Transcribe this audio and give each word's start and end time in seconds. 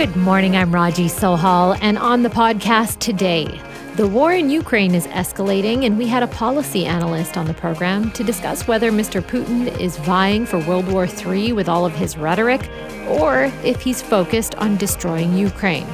Good 0.00 0.16
morning. 0.16 0.56
I'm 0.56 0.74
Raji 0.74 1.08
Sohal, 1.08 1.78
and 1.82 1.98
on 1.98 2.22
the 2.22 2.30
podcast 2.30 3.00
today, 3.00 3.60
the 3.96 4.08
war 4.08 4.32
in 4.32 4.48
Ukraine 4.48 4.94
is 4.94 5.06
escalating, 5.08 5.84
and 5.84 5.98
we 5.98 6.06
had 6.06 6.22
a 6.22 6.26
policy 6.26 6.86
analyst 6.86 7.36
on 7.36 7.44
the 7.44 7.52
program 7.52 8.10
to 8.12 8.24
discuss 8.24 8.66
whether 8.66 8.90
Mr. 8.90 9.20
Putin 9.20 9.78
is 9.78 9.98
vying 9.98 10.46
for 10.46 10.58
World 10.60 10.90
War 10.90 11.06
III 11.06 11.52
with 11.52 11.68
all 11.68 11.84
of 11.84 11.94
his 11.94 12.16
rhetoric, 12.16 12.66
or 13.08 13.52
if 13.62 13.82
he's 13.82 14.00
focused 14.00 14.54
on 14.54 14.78
destroying 14.78 15.36
Ukraine. 15.36 15.86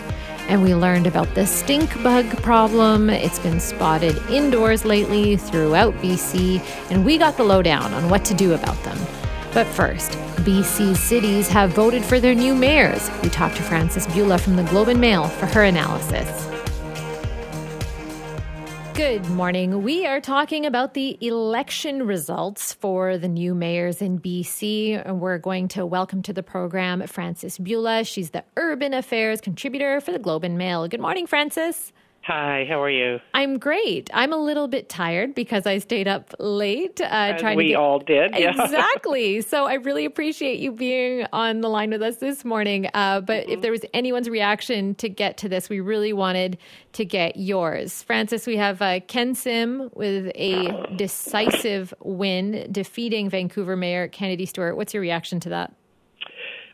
And 0.46 0.62
we 0.62 0.72
learned 0.76 1.08
about 1.08 1.34
the 1.34 1.44
stink 1.44 2.00
bug 2.04 2.28
problem. 2.44 3.10
It's 3.10 3.40
been 3.40 3.58
spotted 3.58 4.16
indoors 4.30 4.84
lately 4.84 5.36
throughout 5.36 5.94
BC, 5.94 6.60
and 6.92 7.04
we 7.04 7.18
got 7.18 7.36
the 7.36 7.42
lowdown 7.42 7.92
on 7.92 8.08
what 8.08 8.24
to 8.26 8.34
do 8.34 8.54
about 8.54 8.80
them. 8.84 8.98
But 9.52 9.66
first, 9.66 10.16
BC's 10.46 11.00
cities 11.00 11.48
have 11.48 11.70
voted 11.70 12.04
for 12.04 12.20
their 12.20 12.32
new 12.32 12.54
mayors. 12.54 13.10
We 13.20 13.28
talked 13.28 13.56
to 13.56 13.64
Frances 13.64 14.06
Bula 14.06 14.38
from 14.38 14.54
the 14.54 14.62
Globe 14.62 14.86
and 14.86 15.00
Mail 15.00 15.26
for 15.26 15.46
her 15.46 15.64
analysis. 15.64 16.46
Good 18.94 19.28
morning. 19.30 19.82
We 19.82 20.06
are 20.06 20.20
talking 20.20 20.64
about 20.64 20.94
the 20.94 21.18
election 21.20 22.06
results 22.06 22.72
for 22.72 23.18
the 23.18 23.26
new 23.26 23.56
mayors 23.56 24.00
in 24.00 24.20
BC. 24.20 25.04
And 25.04 25.20
We're 25.20 25.38
going 25.38 25.66
to 25.68 25.84
welcome 25.84 26.22
to 26.22 26.32
the 26.32 26.44
program 26.44 27.04
Frances 27.08 27.58
Bula. 27.58 28.04
She's 28.04 28.30
the 28.30 28.44
urban 28.56 28.94
affairs 28.94 29.40
contributor 29.40 30.00
for 30.00 30.12
the 30.12 30.20
Globe 30.20 30.44
and 30.44 30.56
Mail. 30.56 30.86
Good 30.86 31.00
morning, 31.00 31.26
Frances. 31.26 31.92
Hi, 32.26 32.66
how 32.68 32.82
are 32.82 32.90
you? 32.90 33.20
I'm 33.34 33.56
great. 33.56 34.10
I'm 34.12 34.32
a 34.32 34.36
little 34.36 34.66
bit 34.66 34.88
tired 34.88 35.32
because 35.32 35.64
I 35.64 35.78
stayed 35.78 36.08
up 36.08 36.34
late 36.40 37.00
uh, 37.00 37.38
trying 37.38 37.56
we 37.56 37.66
to 37.66 37.68
get... 37.68 37.76
all 37.76 38.00
did. 38.00 38.34
Yeah. 38.36 38.64
Exactly. 38.64 39.40
so 39.42 39.66
I 39.66 39.74
really 39.74 40.04
appreciate 40.04 40.58
you 40.58 40.72
being 40.72 41.24
on 41.32 41.60
the 41.60 41.68
line 41.68 41.90
with 41.90 42.02
us 42.02 42.16
this 42.16 42.44
morning. 42.44 42.90
Uh, 42.94 43.20
but 43.20 43.44
mm-hmm. 43.44 43.52
if 43.52 43.60
there 43.60 43.70
was 43.70 43.84
anyone's 43.94 44.28
reaction 44.28 44.96
to 44.96 45.08
get 45.08 45.36
to 45.36 45.48
this, 45.48 45.68
we 45.68 45.78
really 45.78 46.12
wanted 46.12 46.58
to 46.94 47.04
get 47.04 47.36
yours. 47.36 48.02
Frances. 48.02 48.44
we 48.44 48.56
have 48.56 48.82
uh, 48.82 48.98
Ken 49.06 49.36
Sim 49.36 49.88
with 49.94 50.32
a 50.34 50.84
decisive 50.96 51.94
win, 52.00 52.66
defeating 52.72 53.30
Vancouver 53.30 53.76
Mayor 53.76 54.08
Kennedy 54.08 54.46
Stewart. 54.46 54.76
What's 54.76 54.92
your 54.92 55.00
reaction 55.00 55.38
to 55.38 55.48
that? 55.50 55.72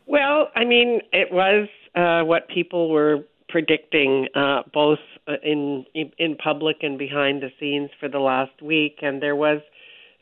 Well, 0.06 0.48
I 0.56 0.64
mean, 0.64 1.03
it 1.12 1.31
was 1.31 1.69
uh, 1.94 2.22
what 2.25 2.48
people 2.48 2.89
were 2.89 3.27
predicting 3.50 4.28
uh, 4.34 4.62
both 4.72 4.98
in 5.42 5.84
in 5.95 6.37
public 6.37 6.78
and 6.83 6.98
behind 6.98 7.42
the 7.42 7.51
scenes 7.61 7.91
for 8.01 8.09
the 8.09 8.19
last 8.19 8.62
week, 8.62 8.98
and 9.03 9.23
there 9.23 9.37
was 9.37 9.61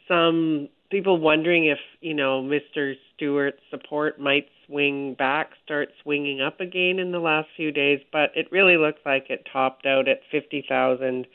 some 0.08 0.68
people 0.90 1.18
wondering 1.18 1.66
if 1.66 1.78
you 2.00 2.14
know 2.14 2.42
Mr. 2.42 2.94
Stewart's 3.14 3.62
support 3.70 4.20
might 4.20 4.46
swing 4.66 5.14
back, 5.14 5.50
start 5.64 5.88
swinging 6.02 6.40
up 6.40 6.60
again 6.60 6.98
in 6.98 7.12
the 7.12 7.18
last 7.18 7.48
few 7.56 7.72
days, 7.72 8.00
but 8.12 8.30
it 8.34 8.46
really 8.50 8.76
looks 8.76 9.00
like 9.06 9.26
it 9.30 9.46
topped 9.52 9.86
out 9.86 10.08
at 10.08 10.20
fifty 10.30 10.64
thousand 10.68 11.26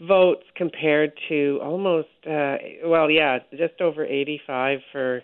votes 0.00 0.44
compared 0.56 1.12
to 1.28 1.60
almost 1.62 2.08
uh 2.26 2.56
well 2.84 3.08
yeah 3.10 3.38
just 3.56 3.80
over 3.80 4.04
85 4.04 4.80
for 4.90 5.22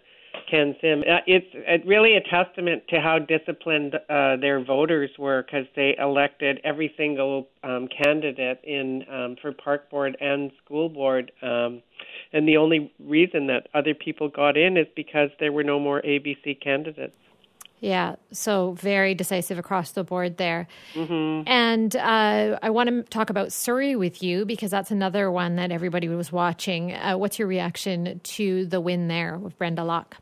Ken 0.51 0.75
Sim. 0.81 1.01
Uh, 1.01 1.19
it's 1.27 1.47
uh, 1.55 1.87
really 1.87 2.17
a 2.17 2.21
testament 2.21 2.83
to 2.89 3.01
how 3.01 3.19
disciplined 3.19 3.95
uh, 3.95 4.37
their 4.37 4.63
voters 4.63 5.11
were 5.19 5.43
because 5.43 5.67
they 5.77 5.95
elected 5.99 6.61
every 6.65 6.93
single 6.97 7.49
um, 7.63 7.89
candidate 7.89 8.61
in 8.65 9.05
um, 9.11 9.37
for 9.41 9.53
park 9.53 9.91
board 9.91 10.17
and 10.21 10.51
school 10.65 10.89
board. 10.89 11.33
Um, 11.43 11.83
and 12.33 12.49
the 12.49 12.57
only 12.57 12.93
reason 12.99 13.47
that 13.49 13.69
other 13.75 13.95
people 13.95 14.29
got 14.29 14.57
in 14.57 14.77
is 14.77 14.87
because 14.95 15.31
there 15.41 15.53
were 15.53 15.65
no 15.65 15.79
more 15.79 16.03
ABC 16.03 16.61
candidates. 16.63 17.15
Yeah, 17.81 18.17
so 18.33 18.73
very 18.73 19.15
decisive 19.15 19.57
across 19.57 19.93
the 19.93 20.03
board 20.03 20.37
there. 20.37 20.67
Mm-hmm. 20.95 21.49
And 21.49 21.95
uh, 21.95 22.59
I 22.61 22.71
want 22.71 22.89
to 22.89 23.03
talk 23.05 23.31
about 23.31 23.53
Surrey 23.53 23.95
with 23.95 24.21
you 24.21 24.45
because 24.45 24.73
that's 24.73 24.91
another 24.91 25.31
one 25.31 25.57
that 25.57 25.71
everybody 25.71 26.09
was 26.09 26.33
watching. 26.33 26.93
Uh, 26.93 27.17
what's 27.17 27.39
your 27.39 27.47
reaction 27.47 28.21
to 28.25 28.67
the 28.67 28.81
win 28.81 29.07
there 29.07 29.39
with 29.39 29.57
Brenda 29.59 29.85
Locke? 29.85 30.17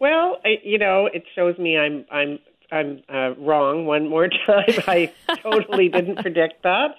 Well, 0.00 0.38
I, 0.44 0.56
you 0.64 0.78
know, 0.78 1.06
it 1.12 1.24
shows 1.34 1.58
me 1.58 1.76
I'm 1.76 2.06
I'm 2.10 2.38
I'm 2.72 3.02
uh, 3.12 3.34
wrong 3.38 3.84
one 3.84 4.08
more 4.08 4.28
time. 4.46 4.64
I 4.86 5.12
totally 5.42 5.88
didn't 5.88 6.16
predict 6.22 6.62
that. 6.62 6.94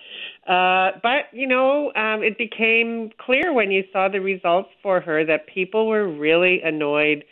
Uh, 0.48 1.00
but 1.02 1.26
you 1.34 1.48
know, 1.48 1.92
um, 1.96 2.22
it 2.24 2.38
became 2.38 3.10
clear 3.20 3.54
when 3.54 3.72
you 3.72 3.84
saw 3.92 4.08
the 4.08 4.20
results 4.20 4.70
for 4.84 5.02
her 5.02 5.26
that 5.26 5.48
people 5.48 5.88
were 5.88 6.08
really 6.08 6.62
annoyed 6.62 7.24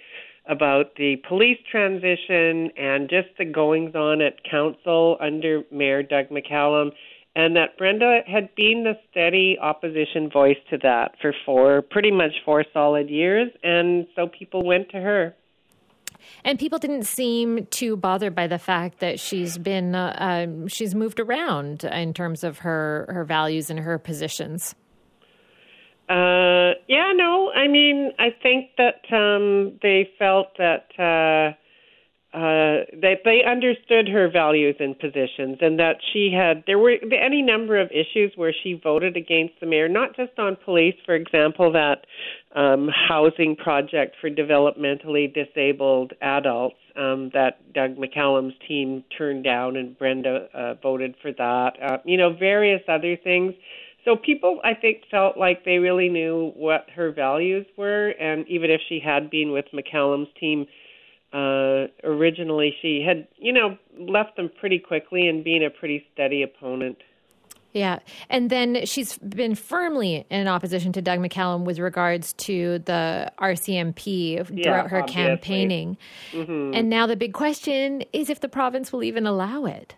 about 0.48 0.96
the 0.96 1.18
police 1.28 1.60
transition 1.70 2.72
and 2.76 3.08
just 3.08 3.28
the 3.38 3.46
goings 3.46 3.94
on 3.94 4.22
at 4.22 4.44
council 4.50 5.18
under 5.22 5.62
Mayor 5.72 6.02
Doug 6.02 6.30
McCallum, 6.30 6.90
and 7.36 7.56
that 7.56 7.78
Brenda 7.78 8.22
had 8.26 8.56
been 8.56 8.84
the 8.84 8.98
steady 9.12 9.58
opposition 9.62 10.32
voice 10.32 10.58
to 10.72 10.80
that 10.82 11.12
for 11.22 11.36
four, 11.46 11.84
pretty 11.84 12.10
much 12.10 12.32
four 12.44 12.66
solid 12.74 13.10
years, 13.10 13.52
and 13.64 14.08
so 14.16 14.28
people 14.28 14.66
went 14.66 14.90
to 14.90 14.98
her. 14.98 15.36
And 16.44 16.60
people 16.60 16.80
didn't 16.80 17.04
seem 17.04 17.66
too 17.68 17.98
bothered 17.98 18.36
by 18.36 18.48
the 18.48 18.60
fact 18.60 19.00
that 19.00 19.20
she's 19.20 19.58
been 19.58 19.96
uh, 19.96 20.16
um, 20.18 20.68
she's 20.68 20.96
moved 20.96 21.20
around 21.20 21.84
in 21.84 22.14
terms 22.14 22.44
of 22.44 22.60
her 22.60 23.10
her 23.10 23.24
values 23.24 23.70
and 23.70 23.80
her 23.80 23.98
positions. 23.98 24.76
Uh, 26.10 26.74
yeah, 26.88 27.12
no, 27.16 27.52
I 27.52 27.68
mean, 27.68 28.12
I 28.18 28.30
think 28.42 28.72
that 28.78 29.16
um, 29.16 29.78
they 29.84 30.10
felt 30.18 30.58
that 30.58 30.88
uh, 30.98 31.56
uh, 32.32 32.86
that 33.02 33.22
they 33.26 33.42
understood 33.44 34.08
her 34.08 34.30
values 34.30 34.76
and 34.80 34.98
positions, 35.00 35.58
and 35.62 35.80
that 35.80 35.96
she 36.14 36.32
had 36.32 36.64
there 36.68 36.78
were 36.78 36.94
any 37.12 37.42
number 37.42 37.80
of 37.80 37.90
issues 37.90 38.32
where 38.36 38.54
she 38.54 38.74
voted 38.74 39.18
against 39.18 39.54
the 39.60 39.66
mayor, 39.66 39.90
not 39.90 40.16
just 40.16 40.38
on 40.38 40.56
police, 40.64 40.94
for 41.08 41.16
example, 41.16 41.72
that 41.72 42.06
um, 42.56 42.88
housing 42.94 43.56
project 43.56 44.16
for 44.22 44.30
developmentally 44.30 45.34
disabled 45.34 46.14
adults 46.22 46.76
um, 46.96 47.32
that 47.34 47.74
Doug 47.74 47.98
McCallum's 47.98 48.54
team 48.68 49.04
turned 49.18 49.44
down, 49.44 49.76
and 49.76 49.98
Brenda 49.98 50.48
uh, 50.54 50.76
voted 50.76 51.16
for 51.24 51.32
that. 51.32 51.72
Uh, 51.82 51.98
you 52.06 52.18
know, 52.18 52.32
various 52.38 52.82
other 52.88 53.18
things. 53.18 53.56
So 54.06 54.16
people, 54.16 54.60
I 54.64 54.76
think, 54.76 55.02
felt 55.10 55.36
like 55.36 55.66
they 55.66 55.78
really 55.78 56.10
knew 56.10 56.52
what 56.56 56.86
her 56.96 57.12
values 57.12 57.66
were, 57.76 58.10
and 58.10 58.48
even 58.48 58.70
if 58.70 58.82
she 58.88 59.00
had 59.04 59.32
been 59.32 59.52
with 59.52 59.66
McCallum's 59.74 60.30
team 60.40 60.68
uh, 61.34 61.88
originally 62.04 62.76
she 62.82 63.04
had, 63.08 63.28
you 63.38 63.54
know, 63.54 63.78
left 63.98 64.36
them 64.36 64.50
pretty 64.60 64.80
quickly 64.80 65.28
and 65.28 65.44
being 65.44 65.64
a 65.64 65.70
pretty 65.70 66.06
steady 66.14 66.42
opponent. 66.44 66.98
Yeah. 67.74 68.00
And 68.30 68.50
then 68.50 68.86
she's 68.86 69.18
been 69.20 69.54
firmly 69.54 70.26
in 70.30 70.48
opposition 70.48 70.92
to 70.94 71.02
Doug 71.02 71.20
McCallum 71.20 71.66
with 71.66 71.78
regards 71.78 72.34
to 72.34 72.80
the 72.80 73.32
RCMP 73.40 74.46
throughout 74.48 74.58
yeah, 74.58 74.88
her 74.88 75.02
obviously. 75.02 75.14
campaigning. 75.14 75.98
Mm-hmm. 76.32 76.74
And 76.74 76.90
now 76.90 77.06
the 77.06 77.16
big 77.16 77.34
question 77.34 78.04
is 78.12 78.30
if 78.30 78.40
the 78.40 78.50
province 78.50 78.92
will 78.92 79.04
even 79.04 79.28
allow 79.28 79.66
it. 79.66 79.96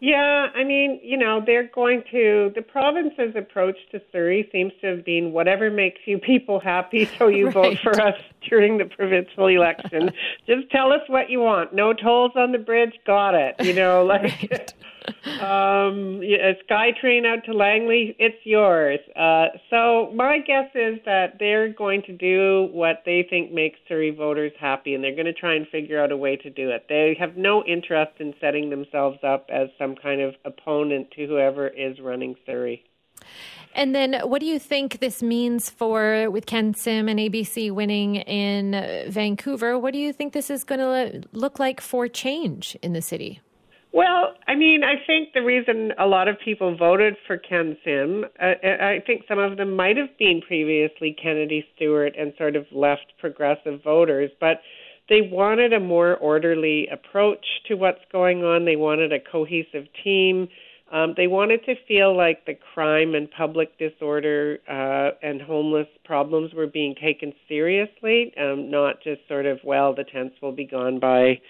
Yeah, 0.00 0.48
I 0.54 0.64
mean, 0.64 0.98
you 1.02 1.18
know, 1.18 1.42
they're 1.44 1.68
going 1.68 2.02
to. 2.10 2.50
The 2.54 2.62
province's 2.62 3.36
approach 3.36 3.76
to 3.92 4.00
Surrey 4.10 4.48
seems 4.50 4.72
to 4.80 4.96
have 4.96 5.04
been 5.04 5.32
whatever 5.32 5.70
makes 5.70 6.00
you 6.06 6.16
people 6.18 6.58
happy, 6.58 7.04
so 7.18 7.28
you 7.28 7.46
right. 7.46 7.54
vote 7.54 7.78
for 7.82 8.00
us 8.00 8.18
during 8.48 8.78
the 8.78 8.86
provincial 8.86 9.46
election. 9.46 10.10
Just 10.46 10.70
tell 10.70 10.92
us 10.92 11.02
what 11.08 11.28
you 11.28 11.40
want. 11.40 11.74
No 11.74 11.92
tolls 11.92 12.32
on 12.34 12.52
the 12.52 12.58
bridge, 12.58 12.94
got 13.06 13.34
it. 13.34 13.56
You 13.60 13.74
know, 13.74 14.04
like. 14.04 14.48
Right 14.50 14.74
um, 15.40 16.20
a 16.22 16.56
SkyTrain 16.68 17.26
out 17.26 17.44
to 17.46 17.52
Langley, 17.52 18.16
it's 18.18 18.44
yours. 18.44 19.00
Uh, 19.16 19.46
so 19.70 20.12
my 20.14 20.38
guess 20.38 20.70
is 20.74 20.98
that 21.04 21.38
they're 21.38 21.72
going 21.72 22.02
to 22.02 22.12
do 22.12 22.68
what 22.72 23.02
they 23.04 23.26
think 23.28 23.52
makes 23.52 23.78
Surrey 23.88 24.10
voters 24.10 24.52
happy, 24.60 24.94
and 24.94 25.02
they're 25.02 25.14
going 25.14 25.26
to 25.26 25.32
try 25.32 25.54
and 25.54 25.66
figure 25.68 26.02
out 26.02 26.12
a 26.12 26.16
way 26.16 26.36
to 26.36 26.50
do 26.50 26.70
it. 26.70 26.86
They 26.88 27.16
have 27.18 27.36
no 27.36 27.64
interest 27.64 28.12
in 28.18 28.34
setting 28.40 28.70
themselves 28.70 29.18
up 29.22 29.46
as 29.52 29.68
some 29.78 29.94
kind 29.96 30.20
of 30.20 30.34
opponent 30.44 31.10
to 31.12 31.26
whoever 31.26 31.68
is 31.68 31.98
running 32.00 32.36
Surrey. 32.46 32.84
And 33.74 33.94
then, 33.94 34.14
what 34.24 34.40
do 34.40 34.46
you 34.46 34.58
think 34.58 34.98
this 34.98 35.22
means 35.22 35.70
for 35.70 36.28
with 36.30 36.46
Ken 36.46 36.74
Sim 36.74 37.08
and 37.08 37.20
ABC 37.20 37.70
winning 37.70 38.16
in 38.16 38.72
Vancouver? 39.08 39.78
What 39.78 39.92
do 39.92 39.98
you 39.98 40.12
think 40.12 40.32
this 40.32 40.50
is 40.50 40.64
going 40.64 40.80
to 40.80 41.28
look 41.32 41.58
like 41.60 41.80
for 41.80 42.08
change 42.08 42.76
in 42.82 42.94
the 42.94 43.02
city? 43.02 43.40
Well, 43.92 44.34
I 44.46 44.54
mean, 44.54 44.82
I 44.84 45.04
think 45.04 45.30
the 45.34 45.42
reason 45.42 45.92
a 45.98 46.06
lot 46.06 46.28
of 46.28 46.36
people 46.44 46.76
voted 46.76 47.16
for 47.26 47.36
Ken 47.36 47.76
Sim, 47.84 48.24
uh, 48.40 48.54
I 48.62 49.02
think 49.04 49.22
some 49.26 49.38
of 49.40 49.56
them 49.56 49.74
might 49.74 49.96
have 49.96 50.16
been 50.16 50.40
previously 50.46 51.16
Kennedy 51.20 51.66
Stewart 51.74 52.14
and 52.16 52.32
sort 52.38 52.54
of 52.54 52.66
left 52.70 53.12
progressive 53.18 53.82
voters, 53.82 54.30
but 54.40 54.60
they 55.08 55.22
wanted 55.22 55.72
a 55.72 55.80
more 55.80 56.16
orderly 56.16 56.86
approach 56.86 57.44
to 57.66 57.74
what's 57.74 58.04
going 58.12 58.44
on. 58.44 58.64
They 58.64 58.76
wanted 58.76 59.12
a 59.12 59.18
cohesive 59.18 59.86
team. 60.04 60.48
Um, 60.92 61.14
they 61.16 61.28
wanted 61.28 61.64
to 61.66 61.74
feel 61.86 62.16
like 62.16 62.46
the 62.46 62.58
crime 62.74 63.14
and 63.14 63.30
public 63.30 63.78
disorder 63.78 64.58
uh, 64.68 65.10
and 65.22 65.40
homeless 65.40 65.86
problems 66.04 66.52
were 66.52 66.66
being 66.66 66.96
taken 67.00 67.32
seriously, 67.48 68.32
um, 68.40 68.70
not 68.70 69.00
just 69.02 69.20
sort 69.28 69.46
of, 69.46 69.60
well, 69.62 69.94
the 69.94 70.02
tents 70.02 70.34
will 70.42 70.52
be 70.52 70.66
gone 70.66 70.98
by, 70.98 71.40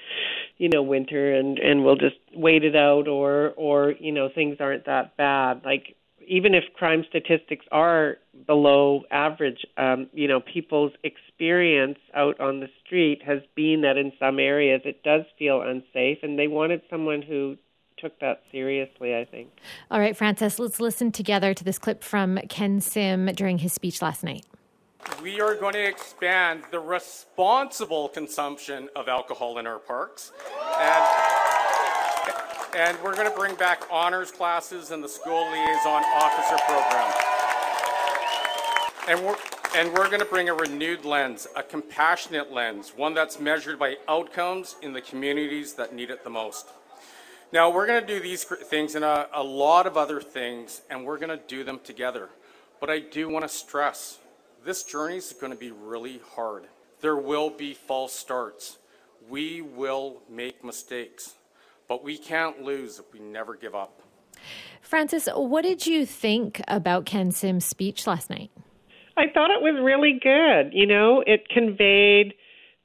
you 0.58 0.68
know, 0.68 0.82
winter 0.82 1.34
and 1.34 1.58
and 1.58 1.84
we'll 1.84 1.96
just 1.96 2.16
wait 2.34 2.64
it 2.64 2.76
out, 2.76 3.08
or 3.08 3.54
or 3.56 3.94
you 3.98 4.12
know 4.12 4.28
things 4.34 4.58
aren't 4.60 4.84
that 4.84 5.16
bad. 5.16 5.62
Like 5.64 5.96
even 6.26 6.54
if 6.54 6.64
crime 6.74 7.04
statistics 7.08 7.64
are 7.72 8.18
below 8.46 9.02
average, 9.10 9.64
um, 9.76 10.08
you 10.12 10.28
know, 10.28 10.40
people's 10.40 10.92
experience 11.02 11.98
out 12.14 12.38
on 12.40 12.60
the 12.60 12.68
street 12.84 13.22
has 13.26 13.40
been 13.56 13.80
that 13.82 13.96
in 13.96 14.12
some 14.18 14.38
areas 14.38 14.82
it 14.84 15.02
does 15.02 15.22
feel 15.38 15.62
unsafe, 15.62 16.18
and 16.22 16.38
they 16.38 16.46
wanted 16.46 16.82
someone 16.90 17.22
who 17.22 17.56
took 18.00 18.18
that 18.20 18.42
seriously, 18.50 19.14
I 19.16 19.24
think. 19.24 19.50
All 19.90 20.00
right, 20.00 20.16
Frances, 20.16 20.58
let's 20.58 20.80
listen 20.80 21.12
together 21.12 21.54
to 21.54 21.64
this 21.64 21.78
clip 21.78 22.02
from 22.02 22.38
Ken 22.48 22.80
Sim 22.80 23.26
during 23.26 23.58
his 23.58 23.72
speech 23.72 24.00
last 24.00 24.24
night. 24.24 24.46
We 25.22 25.40
are 25.40 25.54
going 25.54 25.74
to 25.74 25.84
expand 25.86 26.62
the 26.70 26.80
responsible 26.80 28.08
consumption 28.08 28.88
of 28.94 29.08
alcohol 29.08 29.58
in 29.58 29.66
our 29.66 29.78
parks. 29.78 30.32
And, 30.78 31.04
and 32.76 32.98
we're 33.02 33.14
going 33.14 33.30
to 33.30 33.36
bring 33.36 33.54
back 33.54 33.84
honors 33.90 34.30
classes 34.30 34.90
and 34.90 35.02
the 35.02 35.08
school 35.08 35.50
liaison 35.50 36.02
officer 36.14 36.56
program. 36.66 37.12
And 39.08 39.24
we're, 39.24 39.36
and 39.74 39.92
we're 39.92 40.06
going 40.06 40.20
to 40.20 40.26
bring 40.26 40.48
a 40.48 40.54
renewed 40.54 41.04
lens, 41.04 41.46
a 41.56 41.62
compassionate 41.62 42.52
lens, 42.52 42.92
one 42.94 43.14
that's 43.14 43.40
measured 43.40 43.78
by 43.78 43.96
outcomes 44.08 44.76
in 44.82 44.92
the 44.92 45.00
communities 45.00 45.74
that 45.74 45.94
need 45.94 46.10
it 46.10 46.24
the 46.24 46.30
most. 46.30 46.68
Now, 47.52 47.70
we're 47.70 47.86
going 47.86 48.00
to 48.00 48.06
do 48.06 48.20
these 48.20 48.44
things 48.44 48.94
and 48.94 49.04
a, 49.04 49.28
a 49.32 49.42
lot 49.42 49.86
of 49.86 49.96
other 49.96 50.20
things, 50.20 50.82
and 50.88 51.04
we're 51.04 51.18
going 51.18 51.36
to 51.36 51.44
do 51.48 51.64
them 51.64 51.80
together. 51.82 52.28
But 52.80 52.90
I 52.90 53.00
do 53.00 53.28
want 53.28 53.44
to 53.44 53.48
stress 53.48 54.18
this 54.64 54.82
journey 54.84 55.16
is 55.16 55.32
going 55.32 55.52
to 55.52 55.58
be 55.58 55.70
really 55.70 56.20
hard. 56.34 56.66
There 57.00 57.16
will 57.16 57.50
be 57.50 57.72
false 57.72 58.12
starts. 58.12 58.78
We 59.28 59.62
will 59.62 60.22
make 60.28 60.62
mistakes, 60.62 61.34
but 61.88 62.04
we 62.04 62.18
can't 62.18 62.62
lose 62.62 62.98
if 62.98 63.12
we 63.12 63.20
never 63.20 63.54
give 63.54 63.74
up. 63.74 64.02
Frances, 64.82 65.28
what 65.34 65.62
did 65.62 65.86
you 65.86 66.04
think 66.04 66.60
about 66.68 67.06
Ken 67.06 67.32
Sim's 67.32 67.64
speech 67.64 68.06
last 68.06 68.28
night? 68.28 68.50
I 69.16 69.24
thought 69.32 69.50
it 69.50 69.62
was 69.62 69.80
really 69.82 70.18
good. 70.22 70.72
You 70.72 70.86
know, 70.86 71.22
it 71.26 71.48
conveyed 71.48 72.34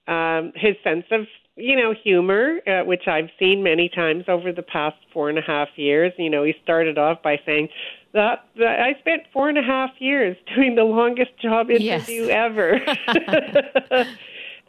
um, 0.08 0.54
his 0.56 0.76
sense 0.84 1.06
of 1.12 1.28
you 1.56 1.76
know, 1.76 1.94
humor, 1.94 2.60
uh, 2.68 2.84
which 2.84 3.08
I've 3.08 3.30
seen 3.40 3.64
many 3.64 3.90
times 3.90 4.26
over 4.28 4.52
the 4.52 4.62
past 4.62 4.98
four 5.14 5.30
and 5.30 5.38
a 5.38 5.42
half 5.42 5.70
years. 5.78 6.12
You 6.18 6.30
know, 6.30 6.44
he 6.44 6.54
started 6.64 6.98
off 6.98 7.22
by 7.24 7.40
saying 7.46 7.70
that, 8.14 8.46
that 8.58 8.80
I 8.82 9.00
spent 9.00 9.24
four 9.32 9.48
and 9.48 9.58
a 9.58 9.64
half 9.64 9.92
years 10.00 10.36
doing 10.56 10.76
the 10.76 10.84
longest 10.84 11.32
job 11.42 11.70
interview 11.70 12.26
yes. 12.26 12.30
ever. 12.30 12.74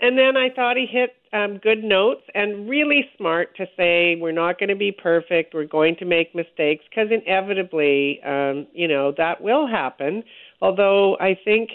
and 0.01 0.17
then 0.17 0.37
I 0.37 0.51
thought 0.55 0.77
he 0.77 0.87
hit 0.87 1.17
um, 1.33 1.59
good 1.59 1.83
notes 1.83 2.23
and 2.35 2.69
really 2.69 3.09
smart 3.17 3.57
to 3.57 3.67
say 3.77 4.17
we're 4.21 4.33
not 4.33 4.59
going 4.59 4.69
to 4.69 4.77
be 4.77 4.93
perfect. 4.93 5.55
We're 5.55 5.65
going 5.65 5.97
to 5.97 6.05
make 6.05 6.35
mistakes 6.37 6.85
because 6.89 7.09
inevitably, 7.11 8.23
um, 8.23 8.69
you 8.73 8.87
know, 8.87 9.13
that 9.17 9.41
will 9.41 9.67
happen. 9.67 10.23
Although 10.63 11.17
I 11.19 11.37
think 11.45 11.71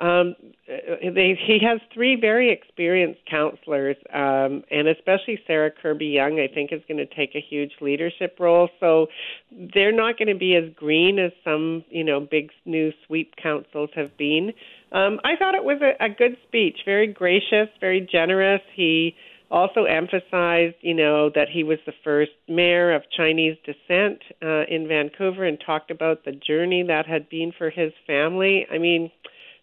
um, 0.00 0.34
they, 0.66 1.38
he 1.46 1.58
has 1.64 1.80
three 1.92 2.16
very 2.16 2.50
experienced 2.50 3.20
councilors, 3.30 3.96
um, 4.12 4.64
and 4.70 4.88
especially 4.88 5.38
Sarah 5.46 5.70
Kirby-Yung, 5.70 6.40
I 6.40 6.52
think, 6.52 6.72
is 6.72 6.82
going 6.88 6.98
to 6.98 7.06
take 7.06 7.34
a 7.34 7.40
huge 7.40 7.72
leadership 7.80 8.36
role. 8.40 8.68
So 8.80 9.06
they're 9.52 9.92
not 9.92 10.18
going 10.18 10.28
to 10.28 10.34
be 10.34 10.56
as 10.56 10.64
green 10.74 11.18
as 11.18 11.32
some, 11.44 11.84
you 11.90 12.02
know, 12.02 12.20
big 12.20 12.50
new 12.64 12.92
sweep 13.06 13.34
councils 13.40 13.90
have 13.94 14.16
been. 14.16 14.52
Um, 14.90 15.20
I 15.24 15.36
thought 15.36 15.54
it 15.54 15.64
was 15.64 15.80
a, 15.80 16.04
a 16.04 16.08
good 16.08 16.36
speech, 16.48 16.78
very 16.84 17.06
gracious, 17.06 17.68
very 17.80 18.00
generous. 18.00 18.62
He 18.74 19.14
also 19.50 19.84
emphasized, 19.84 20.74
you 20.80 20.94
know, 20.94 21.30
that 21.34 21.48
he 21.48 21.62
was 21.62 21.78
the 21.86 21.92
first 22.02 22.32
mayor 22.48 22.92
of 22.92 23.02
Chinese 23.16 23.56
descent 23.64 24.20
uh, 24.42 24.64
in 24.68 24.88
Vancouver 24.88 25.44
and 25.44 25.58
talked 25.64 25.92
about 25.92 26.24
the 26.24 26.32
journey 26.32 26.82
that 26.82 27.06
had 27.06 27.28
been 27.28 27.52
for 27.56 27.70
his 27.70 27.92
family. 28.06 28.66
I 28.72 28.78
mean, 28.78 29.12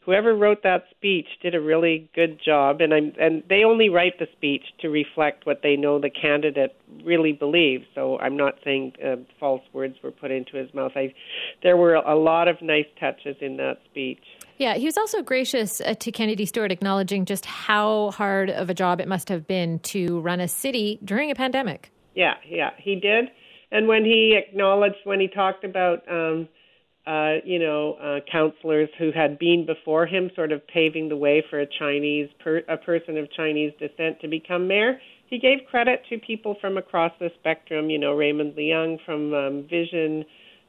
whoever 0.01 0.35
wrote 0.35 0.63
that 0.63 0.83
speech 0.91 1.27
did 1.41 1.55
a 1.55 1.61
really 1.61 2.09
good 2.13 2.39
job 2.43 2.81
and 2.81 2.93
I'm 2.93 3.13
and 3.19 3.43
they 3.49 3.63
only 3.63 3.89
write 3.89 4.19
the 4.19 4.27
speech 4.33 4.63
to 4.81 4.89
reflect 4.89 5.45
what 5.45 5.61
they 5.63 5.75
know 5.75 5.99
the 5.99 6.09
candidate 6.09 6.75
really 7.03 7.33
believes 7.33 7.85
so 7.95 8.17
I'm 8.19 8.35
not 8.35 8.55
saying 8.63 8.93
uh, 9.03 9.17
false 9.39 9.61
words 9.73 9.95
were 10.03 10.11
put 10.11 10.31
into 10.31 10.57
his 10.57 10.73
mouth 10.73 10.91
I 10.95 11.13
there 11.63 11.77
were 11.77 11.95
a 11.95 12.15
lot 12.15 12.47
of 12.47 12.61
nice 12.61 12.87
touches 12.99 13.37
in 13.41 13.57
that 13.57 13.77
speech 13.89 14.23
yeah, 14.57 14.75
he 14.75 14.85
was 14.85 14.95
also 14.95 15.23
gracious 15.23 15.81
uh, 15.81 15.95
to 15.95 16.11
Kennedy 16.11 16.45
Stewart, 16.45 16.71
acknowledging 16.71 17.25
just 17.25 17.47
how 17.47 18.11
hard 18.11 18.51
of 18.51 18.69
a 18.69 18.75
job 18.75 19.01
it 19.01 19.07
must 19.07 19.27
have 19.29 19.47
been 19.47 19.79
to 19.79 20.19
run 20.19 20.39
a 20.39 20.47
city 20.47 20.99
during 21.03 21.31
a 21.31 21.35
pandemic. 21.35 21.91
Yeah, 22.13 22.35
yeah, 22.47 22.69
he 22.77 22.95
did. 22.95 23.31
And 23.71 23.87
when 23.87 24.05
he 24.05 24.37
acknowledged, 24.37 24.97
when 25.03 25.19
he 25.19 25.27
talked 25.27 25.63
about 25.63 26.03
um, 26.07 26.47
uh, 27.07 27.35
you 27.43 27.59
know, 27.59 27.93
uh, 27.93 28.19
councilors 28.31 28.89
who 28.99 29.11
had 29.11 29.39
been 29.39 29.65
before 29.65 30.05
him, 30.05 30.29
sort 30.35 30.51
of 30.51 30.65
paving 30.67 31.09
the 31.09 31.17
way 31.17 31.43
for 31.49 31.59
a 31.59 31.65
Chinese, 31.79 32.29
per, 32.43 32.61
a 32.69 32.77
person 32.77 33.17
of 33.17 33.31
Chinese 33.31 33.73
descent 33.79 34.19
to 34.21 34.27
become 34.27 34.67
mayor. 34.67 34.99
He 35.27 35.39
gave 35.39 35.59
credit 35.69 36.03
to 36.09 36.17
people 36.19 36.57
from 36.61 36.77
across 36.77 37.11
the 37.19 37.29
spectrum, 37.39 37.89
you 37.89 37.97
know, 37.97 38.13
Raymond 38.13 38.53
Leung 38.55 38.97
from 39.05 39.33
um, 39.33 39.67
Vision, 39.69 40.25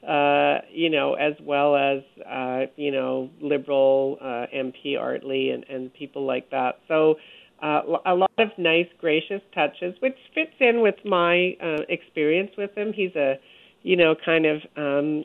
uh, 0.08 0.58
you 0.70 0.88
know, 0.88 1.14
as 1.14 1.34
well 1.43 1.76
as, 1.76 2.02
uh, 2.26 2.67
you 2.76 2.90
know, 2.90 3.28
Liberal 3.40 4.19
uh, 4.20 4.46
MP 4.55 4.99
Art 4.99 5.25
Lee 5.25 5.50
and, 5.50 5.64
and 5.69 5.93
people 5.93 6.25
like 6.25 6.49
that. 6.50 6.78
So 6.88 7.17
uh, 7.62 7.82
a 8.06 8.14
lot 8.14 8.31
of 8.38 8.49
nice, 8.58 8.88
gracious 8.99 9.40
touches, 9.55 9.94
which 10.00 10.17
fits 10.35 10.55
in 10.61 10.81
with 10.81 10.96
my 11.05 11.56
uh, 11.62 11.82
experience 11.88 12.50
with 12.58 12.76
him. 12.76 12.93
He's 12.93 13.14
a, 13.14 13.38
you 13.82 13.96
know, 13.96 14.14
kind 14.25 14.46
of 14.46 14.62
um, 14.76 15.25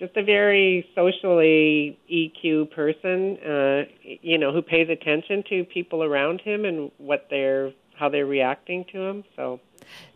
just 0.00 0.16
a 0.16 0.24
very 0.24 0.88
socially 0.94 1.96
EQ 2.10 2.70
person, 2.72 3.36
uh, 3.46 3.82
you 4.02 4.38
know, 4.38 4.50
who 4.50 4.62
pays 4.62 4.88
attention 4.88 5.44
to 5.50 5.62
people 5.64 6.02
around 6.02 6.40
him 6.40 6.64
and 6.64 6.90
what 6.98 7.26
they're 7.30 7.70
how 7.94 8.08
they're 8.08 8.26
reacting 8.26 8.86
to 8.90 8.98
him. 8.98 9.24
So, 9.36 9.60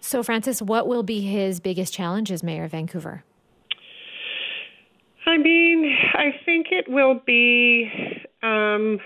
so 0.01 0.23
Frances, 0.23 0.63
what 0.63 0.89
will 0.89 1.03
be 1.03 1.21
his 1.21 1.61
biggest 1.61 1.93
challenge 1.93 2.33
as 2.33 2.43
mayor 2.43 2.65
of 2.65 2.71
Vancouver? 2.71 3.23
I 5.27 5.37
mean, 5.37 5.95
I 6.15 6.35
think 6.47 6.69
it 6.71 6.87
will 6.89 7.21
be 7.27 7.91
um, 8.43 8.99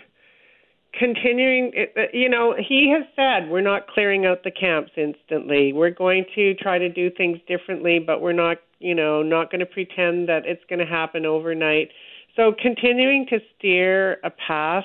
continuing. 0.97 1.73
Uh, 1.77 2.03
you 2.13 2.29
know, 2.29 2.55
he 2.57 2.95
has 2.97 3.05
said 3.17 3.51
we're 3.51 3.63
not 3.63 3.89
clearing 3.89 4.27
out 4.27 4.45
the 4.45 4.53
camps 4.53 4.93
instantly. 4.97 5.73
We're 5.73 5.91
going 5.91 6.25
to 6.37 6.55
try 6.55 6.79
to 6.79 6.89
do 6.89 7.11
things 7.11 7.39
differently, 7.49 7.99
but 7.99 8.21
we're 8.21 8.33
not 8.33 8.59
you 8.81 8.95
know, 8.95 9.23
not 9.23 9.51
going 9.51 9.61
to 9.61 9.67
pretend 9.67 10.29
that 10.29 10.43
it's 10.47 10.63
going 10.69 10.79
to 10.79 10.87
happen 10.87 11.27
overnight. 11.27 11.89
So 12.37 12.53
continuing 12.61 13.27
to 13.31 13.39
steer 13.57 14.19
a 14.25 14.31
path, 14.31 14.85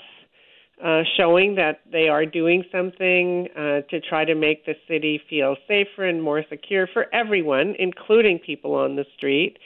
uh, 0.83 1.03
showing 1.15 1.55
that 1.55 1.81
they 1.91 2.09
are 2.09 2.25
doing 2.25 2.63
something 2.71 3.47
uh, 3.55 3.81
to 3.89 4.01
try 4.01 4.25
to 4.25 4.35
make 4.35 4.65
the 4.65 4.73
city 4.87 5.21
feel 5.29 5.55
safer 5.67 6.05
and 6.05 6.21
more 6.21 6.43
secure 6.49 6.87
for 6.91 7.13
everyone, 7.13 7.75
including 7.77 8.39
people 8.39 8.73
on 8.75 8.95
the 8.95 9.05
street. 9.15 9.57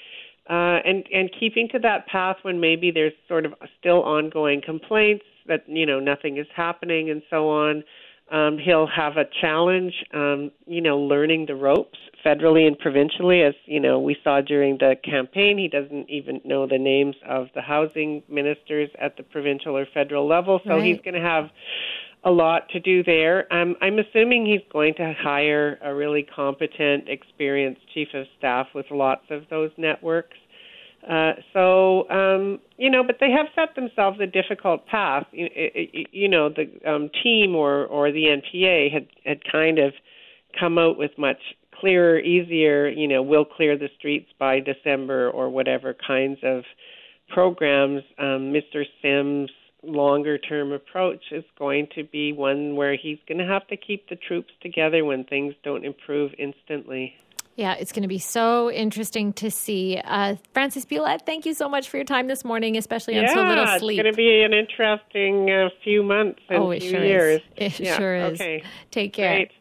Uh, 0.50 0.80
and 0.86 1.06
and 1.14 1.30
keeping 1.38 1.68
to 1.70 1.80
that 1.80 2.08
path 2.08 2.38
when 2.44 2.60
maybe 2.60 2.90
there's 2.90 3.12
sort 3.28 3.46
of 3.46 3.54
still 3.80 4.02
ongoing 4.04 4.62
complaints 4.62 5.26
that 5.46 5.64
you 5.68 5.86
know 5.86 6.00
nothing 6.00 6.38
is 6.38 6.48
happening 6.56 7.10
and 7.10 7.22
so 7.30 7.50
on. 7.50 7.84
Um, 8.32 8.58
he'll 8.58 8.88
have 8.88 9.16
a 9.16 9.24
challenge, 9.42 9.94
um, 10.14 10.52
you 10.66 10.82
know, 10.82 10.98
learning 10.98 11.46
the 11.48 11.56
ropes 11.56 11.98
federally 12.26 12.68
and 12.68 12.78
provincially, 12.78 13.42
as 13.42 13.54
you 13.66 13.80
know, 13.80 14.00
we 14.00 14.18
saw 14.24 14.42
during 14.42 14.78
the 14.78 14.96
campaign. 15.04 15.58
He 15.58 15.70
doesn't 15.70 16.10
even 16.10 16.42
know 16.44 16.68
the 16.68 16.78
names 16.78 17.16
of 17.28 17.48
the 17.56 17.62
housing 17.62 18.24
ministers 18.28 18.90
at 19.00 19.16
the 19.16 19.24
provincial 19.24 19.78
or 19.78 19.86
federal 19.94 20.28
level, 20.28 20.60
so 20.66 20.72
right. 20.72 20.84
he's 20.84 21.00
going 21.02 21.14
to 21.14 21.22
have 21.22 21.50
a 22.24 22.32
lot 22.32 22.68
to 22.70 22.80
do 22.80 23.04
there. 23.04 23.52
Um, 23.54 23.76
I'm 23.82 24.00
assuming 24.00 24.46
he's 24.46 24.68
going 24.72 24.96
to 24.96 25.14
hire 25.18 25.80
a 25.82 25.94
really 25.94 26.24
competent, 26.24 27.08
experienced 27.08 27.82
chief 27.94 28.10
of 28.14 28.26
staff 28.38 28.68
with 28.76 28.88
lots 28.92 29.24
of 29.30 29.44
those 29.50 29.72
networks. 29.78 30.36
Uh, 31.10 31.34
so 31.54 32.10
um, 32.10 32.60
you 32.78 32.90
know, 32.90 33.04
but 33.04 33.18
they 33.20 33.32
have 33.32 33.48
set 33.56 33.76
themselves 33.76 34.20
a 34.20 34.28
difficult 34.28 34.86
path. 34.88 35.26
You, 35.32 35.48
you 36.12 36.28
know, 36.28 36.50
the 36.50 36.70
um, 36.90 37.10
team 37.24 37.56
or 37.56 37.86
or 37.86 38.12
the 38.12 38.26
NPA 38.26 38.92
had 38.92 39.08
had 39.26 39.40
kind 39.50 39.80
of 39.80 39.94
come 40.60 40.78
out 40.78 40.98
with 40.98 41.12
much 41.18 41.40
clearer, 41.80 42.20
easier, 42.20 42.88
you 42.88 43.08
know, 43.08 43.22
we'll 43.22 43.46
clear 43.46 43.78
the 43.78 43.90
streets 43.98 44.30
by 44.40 44.60
December 44.60 45.30
or 45.30 45.50
whatever 45.50 45.96
kinds 46.08 46.40
of 46.44 46.64
programs, 47.30 48.02
um, 48.18 48.54
Mr. 48.54 48.84
Sim's 49.02 49.52
longer 49.84 50.38
term 50.38 50.72
approach 50.72 51.24
is 51.32 51.44
going 51.58 51.88
to 51.96 52.04
be 52.04 52.34
one 52.34 52.76
where 52.76 52.98
he's 52.98 53.20
going 53.28 53.38
to 53.38 53.46
have 53.46 53.66
to 53.68 53.78
keep 53.78 54.10
the 54.10 54.16
troops 54.16 54.52
together 54.62 55.06
when 55.06 55.24
things 55.24 55.54
don't 55.64 55.86
improve 55.86 56.32
instantly. 56.40 57.16
Yeah, 57.58 57.74
it's 57.74 57.92
going 57.92 58.04
to 58.04 58.08
be 58.08 58.20
so 58.20 58.72
interesting 58.72 59.34
to 59.34 59.50
see. 59.50 60.00
Uh, 60.06 60.36
Frances 60.54 60.86
Bula, 60.86 61.18
thank 61.26 61.44
you 61.44 61.56
so 61.56 61.68
much 61.68 61.90
for 61.90 61.98
your 61.98 62.04
time 62.04 62.28
this 62.28 62.46
morning, 62.46 62.78
especially 62.78 63.16
yeah, 63.16 63.24
on 63.24 63.30
so 63.30 63.44
little 63.44 63.80
sleep. 63.80 64.00
it's 64.00 64.04
going 64.04 64.14
to 64.14 64.16
be 64.16 64.44
an 64.44 64.54
interesting 64.54 65.50
uh, 65.50 65.70
few 65.84 66.04
months 66.04 66.40
and 66.50 66.60
oh, 66.60 66.72
few 66.72 66.88
sure 66.88 67.04
years. 67.04 67.42
Is. 67.58 67.74
It 67.80 67.80
yeah, 67.80 67.98
sure 67.98 68.16
is. 68.16 68.40
Okay. 68.40 68.64
Take 68.92 69.14
care. 69.14 69.48
Great. 69.48 69.52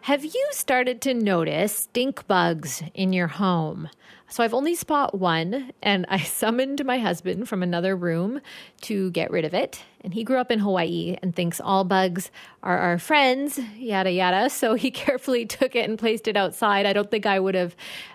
Have 0.00 0.24
you 0.24 0.48
started 0.50 1.00
to 1.02 1.14
notice 1.14 1.76
stink 1.76 2.26
bugs 2.26 2.82
in 2.92 3.12
your 3.12 3.28
home? 3.28 3.88
So 4.28 4.42
I've 4.42 4.52
only 4.52 4.74
spot 4.74 5.16
one, 5.16 5.70
and 5.80 6.06
I 6.08 6.18
summoned 6.24 6.84
my 6.84 6.98
husband 6.98 7.48
from 7.48 7.62
another 7.62 7.94
room 7.94 8.40
to 8.82 9.12
get 9.12 9.30
rid 9.30 9.44
of 9.44 9.54
it. 9.54 9.80
And 10.04 10.12
he 10.12 10.22
grew 10.22 10.36
up 10.36 10.50
in 10.50 10.58
Hawaii 10.58 11.16
and 11.22 11.34
thinks 11.34 11.60
all 11.60 11.82
bugs 11.82 12.30
are 12.62 12.78
our 12.78 12.98
friends, 12.98 13.58
yada 13.76 14.10
yada. 14.10 14.50
So 14.64 14.74
he 14.74 14.90
carefully 14.90 15.46
took 15.46 15.74
it 15.74 15.88
and 15.88 15.98
placed 15.98 16.28
it 16.28 16.36
outside. 16.36 16.86
I 16.86 16.92
don't 16.92 17.10
think 17.10 17.26
I 17.26 17.40
would 17.40 17.54
have 17.54 17.74